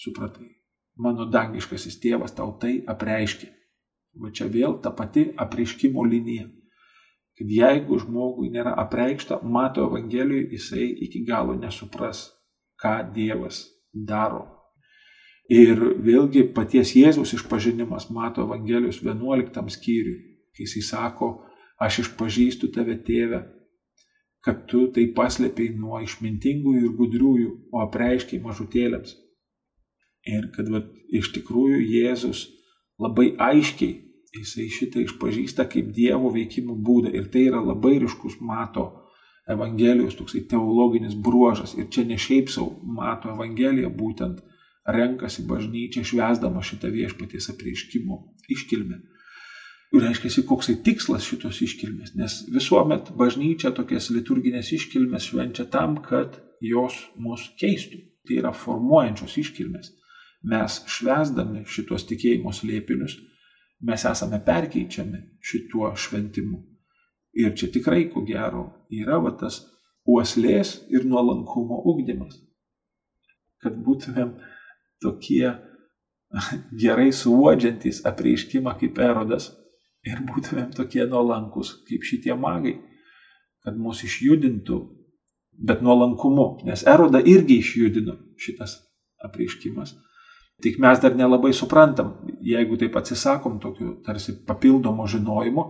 supratai, 0.00 0.48
mano 0.96 1.26
dangiškasis 1.28 1.98
tėvas 2.00 2.32
tau 2.36 2.54
tai 2.60 2.78
apreiškė. 2.88 3.50
Va 4.22 4.30
čia 4.30 4.46
vėl 4.48 4.78
ta 4.80 4.92
pati 4.94 5.26
apreiškimo 5.44 6.04
linija. 6.06 6.46
Kad 7.34 7.50
jeigu 7.50 7.98
žmogui 7.98 8.48
nėra 8.54 8.76
apreikšta, 8.78 9.40
mato 9.42 9.88
Evangelijoje, 9.88 10.52
jisai 10.54 10.86
iki 11.06 11.24
galo 11.26 11.56
nesupras, 11.58 12.28
ką 12.78 13.10
Dievas 13.14 13.64
daro. 13.92 14.63
Ir 15.52 15.80
vėlgi 16.00 16.46
paties 16.56 16.94
Jėzaus 16.96 17.34
išpažinimas 17.36 18.08
mato 18.10 18.44
Evangelijos 18.46 19.02
11 19.04 19.68
skyriui, 19.74 20.16
kai 20.56 20.64
jisai 20.64 20.82
sako, 20.86 21.28
aš 21.76 21.98
išpažįstu 22.04 22.70
tave 22.72 22.96
tėvę, 23.04 23.42
kad 24.44 24.64
tu 24.70 24.86
tai 24.94 25.04
paslėpiai 25.16 25.74
nuo 25.76 26.00
išmintingųjų 26.00 26.86
ir 26.86 26.96
gudriųjų, 26.96 27.50
o 27.72 27.82
apreiškiai 27.84 28.40
mažutėlėms. 28.40 29.18
Ir 30.24 30.48
kad 30.54 30.70
va, 30.72 30.80
iš 31.12 31.28
tikrųjų 31.36 31.82
Jėzus 31.92 32.46
labai 33.00 33.34
aiškiai 33.36 34.00
jisai 34.34 34.68
šitą 34.72 35.02
išpažįsta 35.04 35.66
kaip 35.70 35.92
Dievo 35.94 36.30
veikimo 36.34 36.74
būdą 36.86 37.12
ir 37.14 37.28
tai 37.30 37.46
yra 37.50 37.60
labai 37.62 37.98
ryškus 38.02 38.40
mato 38.40 38.86
Evangelijos 39.50 40.16
toksai 40.16 40.40
teologinis 40.48 41.14
bruožas 41.14 41.74
ir 41.76 41.90
čia 41.92 42.06
ne 42.08 42.16
šiaip 42.16 42.48
savo 42.48 42.80
mato 42.96 43.28
Evangeliją 43.34 43.90
būtent 43.92 44.40
renkasi 44.86 45.44
bažnyčia 45.48 46.04
švesdama 46.04 46.62
šitą 46.62 46.90
viešpaties 46.92 47.50
apreiškimo 47.54 48.20
iškilmę. 48.52 49.00
Ir 49.94 50.02
reiškia, 50.02 50.42
koksai 50.48 50.80
tikslas 50.84 51.26
šitos 51.28 51.60
iškilmės, 51.62 52.14
nes 52.18 52.40
visuomet 52.50 53.12
bažnyčia 53.18 53.70
tokias 53.76 54.10
liturginės 54.10 54.72
iškilmės 54.74 55.28
švenčia 55.30 55.68
tam, 55.70 56.00
kad 56.02 56.40
jos 56.60 56.96
mus 57.16 57.46
keistų. 57.60 58.00
Tai 58.24 58.40
yra 58.40 58.50
formuojančios 58.56 59.36
iškilmės. 59.42 59.92
Mes 60.50 60.80
švesdami 60.90 61.62
šitos 61.68 62.06
tikėjimo 62.08 62.52
slėpinius 62.52 63.18
mes 63.84 64.04
esame 64.08 64.40
perkeičiami 64.44 65.20
šituo 65.44 65.92
šventimu. 65.96 66.58
Ir 67.34 67.54
čia 67.58 67.68
tikrai, 67.74 68.08
ko 68.12 68.22
gero, 68.26 68.64
yra 68.90 69.18
va 69.22 69.34
tas 69.40 69.60
uoslės 70.08 70.76
ir 70.92 71.06
nuolankumo 71.08 71.80
ugdymas. 71.90 72.36
Kad 73.62 73.76
būtumėm 73.84 74.34
tokie 75.02 75.46
gerai 76.84 77.10
suodžiantys 77.12 78.02
apreiškimą 78.10 78.76
kaip 78.80 78.98
erodas 78.98 79.50
ir 80.04 80.20
būtumėm 80.28 80.72
tokie 80.76 81.06
nuolankus 81.08 81.74
kaip 81.88 82.04
šitie 82.04 82.34
magai, 82.36 82.76
kad 83.64 83.76
mus 83.80 84.02
išjudintų, 84.04 84.80
bet 85.64 85.80
nuolankumu, 85.82 86.48
nes 86.68 86.84
erodą 86.86 87.22
irgi 87.24 87.60
išjudino 87.62 88.18
šitas 88.36 88.76
apreiškimas 89.24 89.94
Tik 90.62 90.78
mes 90.78 91.00
dar 91.02 91.16
nelabai 91.18 91.52
suprantam, 91.52 92.12
jeigu 92.42 92.78
taip 92.78 92.94
atsisakom 92.96 93.58
tokiu 93.62 93.96
tarsi 94.06 94.36
papildomo 94.46 95.06
žinojimo, 95.10 95.64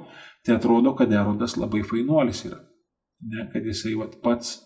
tai 0.44 0.58
atrodo, 0.58 0.92
kad 0.98 1.12
erodas 1.12 1.56
labai 1.56 1.80
fainuolis 1.88 2.44
yra. 2.50 2.60
Ne, 3.24 3.46
kad 3.52 3.64
jisai 3.64 3.94
vat, 3.96 4.18
pats 4.22 4.58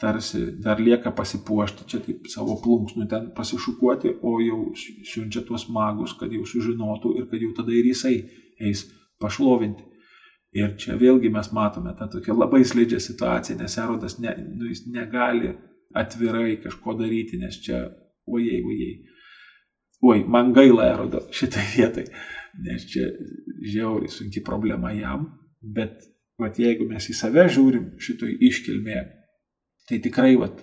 tarsi 0.00 0.40
dar 0.64 0.80
lieka 0.80 1.12
pasipuošti, 1.14 1.86
čia 1.90 2.00
kaip 2.02 2.26
savo 2.30 2.56
plunksnų 2.62 3.06
ten 3.10 3.30
pasišukuoti, 3.36 4.16
o 4.22 4.38
jau 4.42 4.60
siunčia 4.76 5.44
tuos 5.46 5.68
magus, 5.70 6.16
kad 6.18 6.32
jau 6.32 6.44
sužinotų 6.48 7.16
ir 7.20 7.28
kad 7.30 7.44
jau 7.44 7.52
tada 7.58 7.74
ir 7.76 7.88
jisai 7.92 8.16
eis 8.60 8.86
pašlovinti. 9.22 9.88
Ir 10.52 10.74
čia 10.76 10.98
vėlgi 11.00 11.30
mes 11.32 11.48
matome 11.56 11.94
tą 11.96 12.10
tokią 12.12 12.34
labai 12.36 12.60
slidžią 12.68 12.98
situaciją, 13.00 13.56
nes 13.62 13.76
erodas 13.80 14.18
ne, 14.20 14.34
nu, 14.50 14.66
jis 14.68 14.84
negali 14.92 15.54
atvirai 15.96 16.58
kažko 16.60 16.96
daryti, 16.98 17.38
nes 17.40 17.56
čia, 17.64 17.86
ojei, 18.28 18.60
ojei. 18.60 18.92
Oi, 20.02 20.24
man 20.28 20.52
gaila 20.52 20.90
erodo 20.90 21.22
šitai 21.32 21.64
vietai, 21.76 22.04
nes 22.66 22.84
čia 22.90 23.06
žiauriai 23.62 24.12
sunki 24.12 24.42
problema 24.44 24.92
jam, 24.92 25.28
bet 25.62 26.02
vat, 26.42 26.58
jeigu 26.58 26.88
mes 26.90 27.06
į 27.08 27.16
save 27.16 27.46
žiūrim 27.54 27.92
šitoj 28.02 28.34
iškilmėje, 28.50 29.04
tai 29.88 29.98
tikrai 30.04 30.34
vat, 30.40 30.60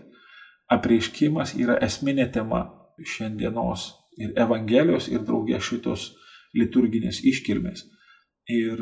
apreiškimas 0.72 1.56
yra 1.60 1.78
esminė 1.86 2.30
tema 2.34 2.64
šiandienos 3.00 3.86
ir 4.20 4.36
Evangelijos 4.40 5.08
ir 5.12 5.24
draugė 5.28 5.60
šitos 5.64 6.10
liturginės 6.58 7.22
iškilmės. 7.32 7.86
Ir 8.50 8.82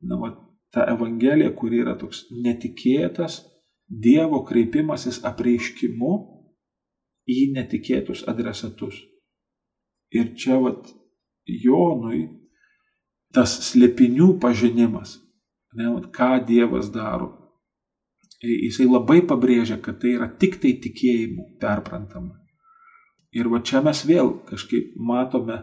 na, 0.00 0.18
vat, 0.20 0.38
ta 0.72 0.84
Evangelija, 0.92 1.52
kuri 1.56 1.82
yra 1.84 1.96
toks 1.98 2.26
netikėtas 2.32 3.42
Dievo 3.88 4.42
kreipimasis 4.44 5.22
apreiškimu 5.24 6.10
į 7.24 7.38
netikėtus 7.54 8.20
adresatus. 8.28 8.98
Ir 10.12 10.34
čia 10.36 10.58
vat 10.60 10.90
Jonui 11.48 12.26
tas 13.32 13.54
slėpinių 13.70 14.34
pažinimas, 14.42 15.16
ne, 15.76 15.88
vat, 15.94 16.10
ką 16.12 16.34
Dievas 16.48 16.92
daro, 16.92 17.30
jisai 18.42 18.86
labai 18.86 19.22
pabrėžia, 19.26 19.80
kad 19.82 19.98
tai 20.02 20.14
yra 20.18 20.28
tik 20.28 20.60
tai 20.62 20.76
tikėjimu 20.82 21.58
perprantama. 21.60 22.36
Ir 23.34 23.50
va 23.52 23.60
čia 23.60 23.82
mes 23.84 24.04
vėl 24.08 24.38
kažkaip 24.48 24.94
matome, 24.96 25.58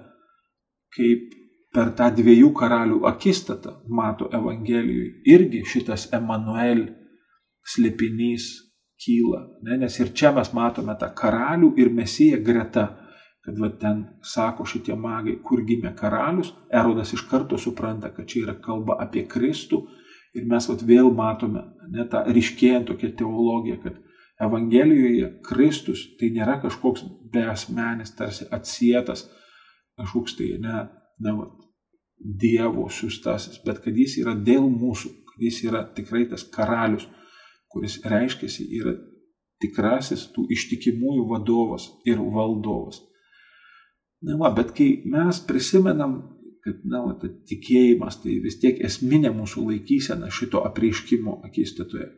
kaip 0.96 1.34
per 1.76 1.92
tą 1.98 2.12
dviejų 2.16 2.52
karalių 2.56 3.02
akistatą 3.10 3.80
mato 3.88 4.30
Evangelijoje 4.32 5.24
irgi 5.34 5.64
šitas 5.68 6.08
Emanuel 6.16 6.86
slėpinys 7.66 8.46
kyla. 9.02 9.42
Ne? 9.66 9.80
Nes 9.82 9.98
ir 10.00 10.14
čia 10.16 10.32
mes 10.36 10.54
matome 10.56 10.96
tą 11.00 11.10
karalių 11.16 11.74
ir 11.82 11.92
mesiją 11.92 12.40
greta, 12.44 12.86
kad 13.46 13.60
va 13.62 13.70
ten 13.82 14.06
sako 14.24 14.66
šitie 14.66 14.96
magai, 14.98 15.36
kur 15.44 15.62
gimė 15.68 15.92
karalius, 15.98 16.54
erodas 16.72 17.12
iš 17.14 17.26
karto 17.30 17.60
supranta, 17.62 18.14
kad 18.14 18.30
čia 18.30 18.46
yra 18.46 18.56
kalba 18.62 18.98
apie 19.04 19.26
Kristų 19.30 19.84
ir 20.36 20.46
mes 20.50 20.68
va 20.70 20.76
vėl 20.90 21.12
matome 21.16 21.64
ne, 21.92 22.06
tą 22.12 22.24
ryškėjant 22.36 22.90
tokią 22.92 23.12
teologiją, 23.22 23.80
kad 23.84 24.02
Evangelijoje 24.46 25.30
Kristus 25.48 26.02
tai 26.20 26.30
nėra 26.36 26.58
kažkoks 26.64 27.06
beasmenis, 27.32 28.12
tarsi 28.18 28.48
atsietas, 28.52 29.24
kažkoks 30.00 30.36
tai 30.40 30.50
ne, 30.60 30.82
ne, 31.24 31.36
Dievo 32.16 32.88
siūstasis, 32.88 33.60
bet 33.66 33.82
kad 33.84 33.96
jis 34.00 34.14
yra 34.22 34.32
dėl 34.40 34.70
mūsų, 34.72 35.10
kad 35.32 35.42
jis 35.44 35.58
yra 35.68 35.82
tikrai 35.98 36.24
tas 36.32 36.46
karalius, 36.48 37.04
kuris 37.68 37.98
reiškiasi 38.08 38.70
yra 38.80 38.94
tikrasis 39.60 40.30
tų 40.36 40.46
ištikimųjų 40.56 41.26
vadovas 41.28 41.90
ir 42.08 42.22
valdovas. 42.24 43.02
Na, 44.24 44.38
va, 44.40 44.50
bet 44.56 44.72
kai 44.78 44.88
mes 45.12 45.42
prisimenam, 45.48 46.16
kad 46.66 46.84
na, 46.90 47.02
va, 47.06 47.16
ta 47.22 47.30
tikėjimas 47.52 48.20
tai 48.24 48.40
vis 48.44 48.60
tiek 48.62 48.80
esminė 48.90 49.32
mūsų 49.36 49.68
laikysena 49.70 50.32
šito 50.34 50.64
apreiškimo 50.68 51.40
akistatoje. 51.48 52.10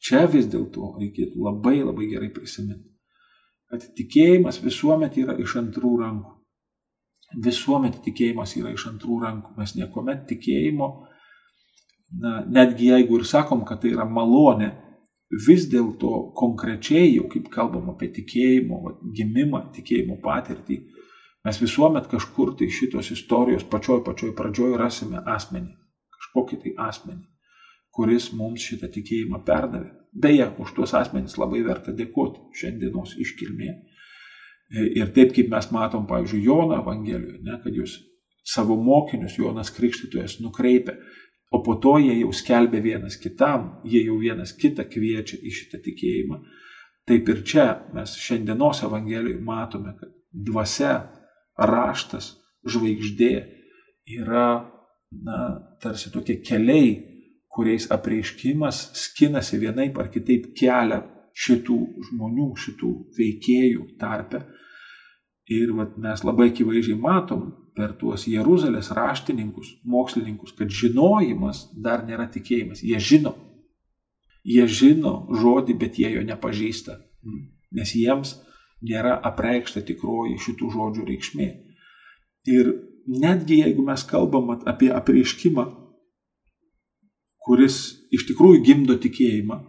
Čia 0.00 0.24
vis 0.32 0.46
dėlto 0.48 0.94
reikėtų 1.00 1.42
labai 1.44 1.80
labai 1.82 2.06
gerai 2.14 2.30
prisiminti, 2.32 2.88
kad 3.68 3.84
tikėjimas 3.98 4.62
visuomet 4.64 5.18
yra 5.20 5.36
iš 5.42 5.58
antrų 5.60 5.96
rankų 6.04 6.40
visuomet 7.38 8.00
tikėjimas 8.04 8.56
yra 8.58 8.72
iš 8.74 8.86
antrų 8.90 9.20
rankų. 9.24 9.54
Mes 9.58 9.74
niekuomet 9.78 10.26
tikėjimo, 10.30 10.88
na, 12.22 12.40
netgi 12.46 12.90
jeigu 12.90 13.20
ir 13.20 13.26
sakom, 13.28 13.64
kad 13.68 13.82
tai 13.82 13.92
yra 13.94 14.06
malonė, 14.08 14.72
vis 15.46 15.68
dėlto 15.70 16.32
konkrečiai, 16.38 17.12
jau 17.14 17.28
kaip 17.30 17.50
kalbam 17.52 17.92
apie 17.92 18.10
tikėjimo 18.16 18.80
va, 18.84 18.96
gimimą, 19.14 19.68
tikėjimo 19.76 20.18
patirtį, 20.24 20.80
mes 21.46 21.60
visuomet 21.62 22.08
kažkur 22.10 22.54
tai 22.58 22.68
šitos 22.72 23.10
istorijos 23.16 23.64
pačioj 23.70 24.02
pačioj 24.06 24.34
pradžioj 24.36 24.76
rasime 24.80 25.22
asmenį, 25.36 25.72
kažkokį 26.16 26.60
tai 26.64 26.74
asmenį, 26.88 27.24
kuris 27.96 28.32
mums 28.36 28.66
šitą 28.66 28.90
tikėjimą 28.92 29.44
perdavė. 29.46 29.94
Beje, 30.10 30.50
už 30.58 30.74
tuos 30.76 30.92
asmenys 30.98 31.38
labai 31.38 31.62
verta 31.62 31.94
dėkoti 31.94 32.60
šiandienos 32.60 33.14
iškilmėje 33.22 33.78
Ir 34.70 35.08
taip 35.14 35.32
kaip 35.34 35.48
mes 35.50 35.66
matom, 35.74 36.04
pavyzdžiui, 36.06 36.44
Jono 36.46 36.76
Evangelijoje, 36.78 37.40
ne, 37.42 37.56
kad 37.62 37.74
jūs 37.74 37.96
savo 38.46 38.76
mokinius 38.78 39.34
Jonas 39.38 39.72
Krikštytojas 39.74 40.36
nukreipia, 40.44 40.94
o 41.50 41.58
po 41.66 41.74
to 41.82 41.96
jie 41.98 42.14
jau 42.20 42.30
skelbia 42.30 42.78
vienas 42.84 43.16
kitam, 43.18 43.80
jie 43.84 44.04
jau 44.06 44.20
vienas 44.20 44.54
kitą 44.54 44.86
kviečia 44.86 45.40
į 45.42 45.54
šitą 45.56 45.80
tikėjimą. 45.86 46.38
Taip 47.10 47.32
ir 47.34 47.42
čia 47.42 47.66
mes 47.96 48.14
šiandienos 48.22 48.84
Evangelijoje 48.86 49.42
matome, 49.42 49.96
kad 49.98 50.14
dvasia, 50.30 50.94
raštas, 51.60 52.34
žvaigždė 52.66 53.32
yra, 54.18 54.48
na, 55.24 55.38
tarsi 55.82 56.12
tokie 56.12 56.40
keliai, 56.44 56.92
kuriais 57.50 57.88
apreiškimas 57.90 58.82
skinasi 58.96 59.58
vienaip 59.58 59.98
ar 59.98 60.10
kitaip 60.12 60.52
kelią 60.56 61.00
šitų 61.34 61.78
žmonių, 62.10 62.50
šitų 62.64 62.90
veikėjų 63.18 63.86
tarpe. 64.00 64.44
Ir 65.50 65.72
vat, 65.74 65.96
mes 65.98 66.22
labai 66.22 66.50
akivaizdžiai 66.52 66.98
matom 67.00 67.48
per 67.74 67.96
tuos 67.98 68.26
Jeruzalės 68.30 68.92
raštininkus, 68.94 69.72
mokslininkus, 69.82 70.54
kad 70.58 70.70
žinojimas 70.70 71.64
dar 71.74 72.04
nėra 72.06 72.28
tikėjimas. 72.30 72.84
Jie 72.86 73.00
žino. 73.02 73.34
Jie 74.46 74.66
žino 74.70 75.26
žodį, 75.36 75.76
bet 75.80 75.98
jie 75.98 76.12
jo 76.14 76.22
nepažįsta. 76.26 77.00
Nes 77.74 77.94
jiems 77.98 78.36
nėra 78.86 79.16
apreikšta 79.30 79.82
tikroji 79.86 80.38
šitų 80.44 80.70
žodžių 80.74 81.06
reikšmė. 81.08 81.48
Ir 82.50 82.70
netgi 83.06 83.60
jeigu 83.60 83.84
mes 83.86 84.04
kalbam 84.08 84.54
apie 84.54 84.90
apreiškimą, 84.94 85.66
kuris 87.44 87.80
iš 88.14 88.26
tikrųjų 88.30 88.62
gimdo 88.64 88.96
tikėjimą, 89.00 89.60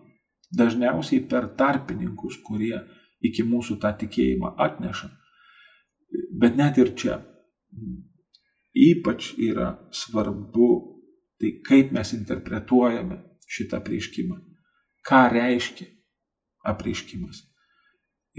dažniausiai 0.56 1.24
per 1.32 1.50
tarpininkus, 1.60 2.40
kurie 2.46 2.78
iki 3.24 3.44
mūsų 3.48 3.80
tą 3.82 3.94
tikėjimą 4.04 4.56
atneša. 4.66 5.12
Bet 6.42 6.58
net 6.60 6.80
ir 6.82 6.96
čia 7.00 7.20
ypač 8.76 9.34
yra 9.40 9.74
svarbu 9.92 10.72
tai, 11.40 11.58
kaip 11.68 11.92
mes 11.96 12.14
interpretuojame 12.16 13.20
šitą 13.48 13.82
prieškimą. 13.84 14.38
Ką 15.08 15.22
reiškia 15.34 15.88
apreiškimas. 16.72 17.42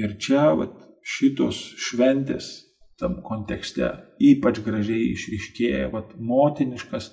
Ir 0.01 0.17
čia 0.23 0.53
vat, 0.57 0.79
šitos 1.03 1.59
šventės 1.89 2.49
tam 3.01 3.19
kontekste 3.27 3.91
ypač 4.23 4.63
gražiai 4.65 5.11
išriškėja 5.13 5.91
vat, 5.93 6.15
motiniškas 6.17 7.11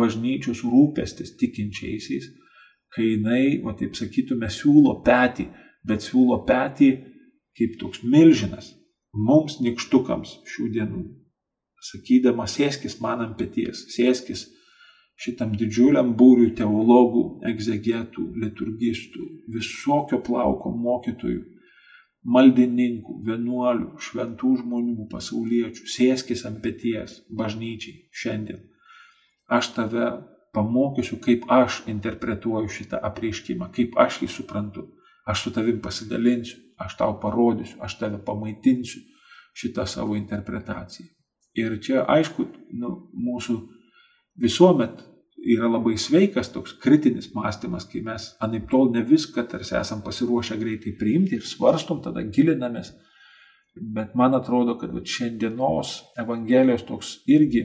bažnyčios 0.00 0.64
rūpestis 0.64 1.36
tikinčiaisiais 1.38 2.30
kai 2.94 3.12
jinai, 3.12 3.60
o 3.64 3.72
taip 3.76 3.96
sakytume, 3.98 4.48
siūlo 4.52 4.98
petį, 5.06 5.48
bet 5.86 6.04
siūlo 6.06 6.40
petį 6.48 6.90
kaip 7.58 7.76
toks 7.80 8.04
milžinas 8.04 8.72
mums 9.28 9.58
nikštukams 9.64 10.36
šių 10.48 10.68
dienų, 10.76 11.02
sakydama, 11.90 12.46
sėskis 12.50 12.98
man 13.04 13.24
ant 13.24 13.36
pėties, 13.40 13.84
sėskis 13.94 14.46
šitam 15.18 15.54
didžiuliam 15.58 16.12
būriui 16.18 16.52
teologų, 16.58 17.24
egzegetų, 17.50 18.26
liturgistų, 18.44 19.24
visokio 19.54 20.20
plauko 20.26 20.70
mokytojų, 20.74 21.42
maldininkų, 22.24 23.20
vienuolių, 23.26 23.92
šventų 24.02 24.54
žmonių, 24.62 25.06
pasauliečių, 25.12 25.86
sėskis 25.86 26.44
ant 26.48 26.60
pėties 26.64 27.20
bažnyčiai 27.30 28.08
šiandien. 28.10 28.64
Aš 29.48 29.72
tave 29.76 30.08
pamokysiu, 30.52 31.18
kaip 31.24 31.46
aš 31.52 31.82
interpretuoju 31.88 32.68
šitą 32.68 33.00
apreiškimą, 33.08 33.70
kaip 33.74 33.96
aš 34.00 34.22
jį 34.24 34.30
suprantu. 34.32 34.88
Aš 35.28 35.44
su 35.44 35.52
tavim 35.52 35.80
pasidalinsiu, 35.84 36.58
aš 36.80 36.96
tau 37.00 37.18
parodysiu, 37.20 37.78
aš 37.84 37.98
tave 38.00 38.18
pamaitinsiu 38.24 39.02
šitą 39.54 39.84
savo 39.86 40.16
interpretaciją. 40.16 41.08
Ir 41.58 41.74
čia, 41.82 42.04
aišku, 42.08 42.46
nu, 42.80 42.92
mūsų 43.12 43.58
visuomet 44.40 45.02
yra 45.54 45.68
labai 45.70 45.96
sveikas 46.00 46.52
toks 46.52 46.74
kritinis 46.82 47.30
mąstymas, 47.34 47.86
kai 47.90 48.02
mes 48.04 48.30
anaip 48.44 48.68
tol 48.70 48.90
ne 48.94 49.02
viską 49.06 49.46
tarsi 49.50 49.76
esam 49.78 50.02
pasiruošę 50.04 50.58
greitai 50.60 50.94
priimti 51.00 51.38
ir 51.38 51.46
svarstom, 51.46 52.02
tada 52.04 52.22
gilinamės. 52.22 52.92
Bet 53.78 54.14
man 54.18 54.34
atrodo, 54.34 54.74
kad 54.80 54.94
šiandienos 55.06 55.94
Evangelijos 56.18 56.84
toks 56.88 57.18
irgi 57.30 57.64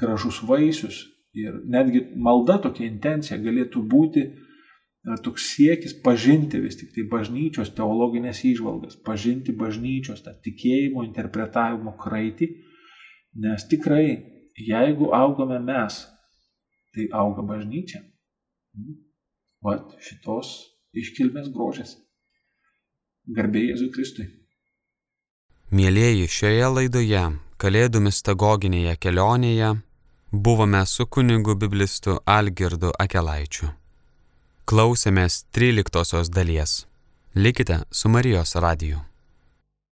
gražus 0.00 0.42
vaisius 0.46 1.02
ir 1.34 1.60
netgi 1.66 2.04
malda 2.16 2.58
tokia 2.62 2.86
intencija 2.86 3.38
galėtų 3.42 3.82
būti 3.88 4.24
toks 5.24 5.46
siekis 5.54 5.94
pažinti 6.04 6.60
vis 6.60 6.76
tik 6.76 6.92
tai 6.94 7.04
bažnyčios 7.08 7.70
teologinės 7.76 8.42
įžvalgas, 8.44 8.98
pažinti 9.06 9.54
bažnyčios 9.56 10.20
tą 10.24 10.34
tikėjimo 10.44 11.04
interpretavimo 11.06 11.94
kraitį, 12.00 12.48
nes 13.44 13.64
tikrai, 13.70 14.04
jeigu 14.58 15.12
augame 15.16 15.60
mes, 15.64 16.02
tai 16.98 17.06
auga 17.14 17.46
bažnyčia. 17.46 18.02
Vat 19.62 19.94
šitos 20.02 20.50
iškilmės 20.98 21.52
grožės. 21.54 21.94
Garbė 23.34 23.68
Jėzui 23.68 23.90
Kristui. 23.94 24.26
Mėlėjai, 25.70 26.26
šioje 26.32 26.70
laidoje, 26.74 27.24
Kalėdų 27.58 28.00
mistagoginėje 28.04 28.92
kelionėje, 29.02 29.72
buvome 30.30 30.84
su 30.86 31.08
kunigu 31.10 31.56
biblistu 31.58 32.14
Algirdu 32.22 32.92
Akelaičiu. 33.02 33.72
Klausėmės 34.70 35.42
13 35.58 36.30
dalies. 36.30 36.84
Likite 37.34 37.82
su 37.90 38.08
Marijos 38.14 38.54
radiju. 38.54 39.07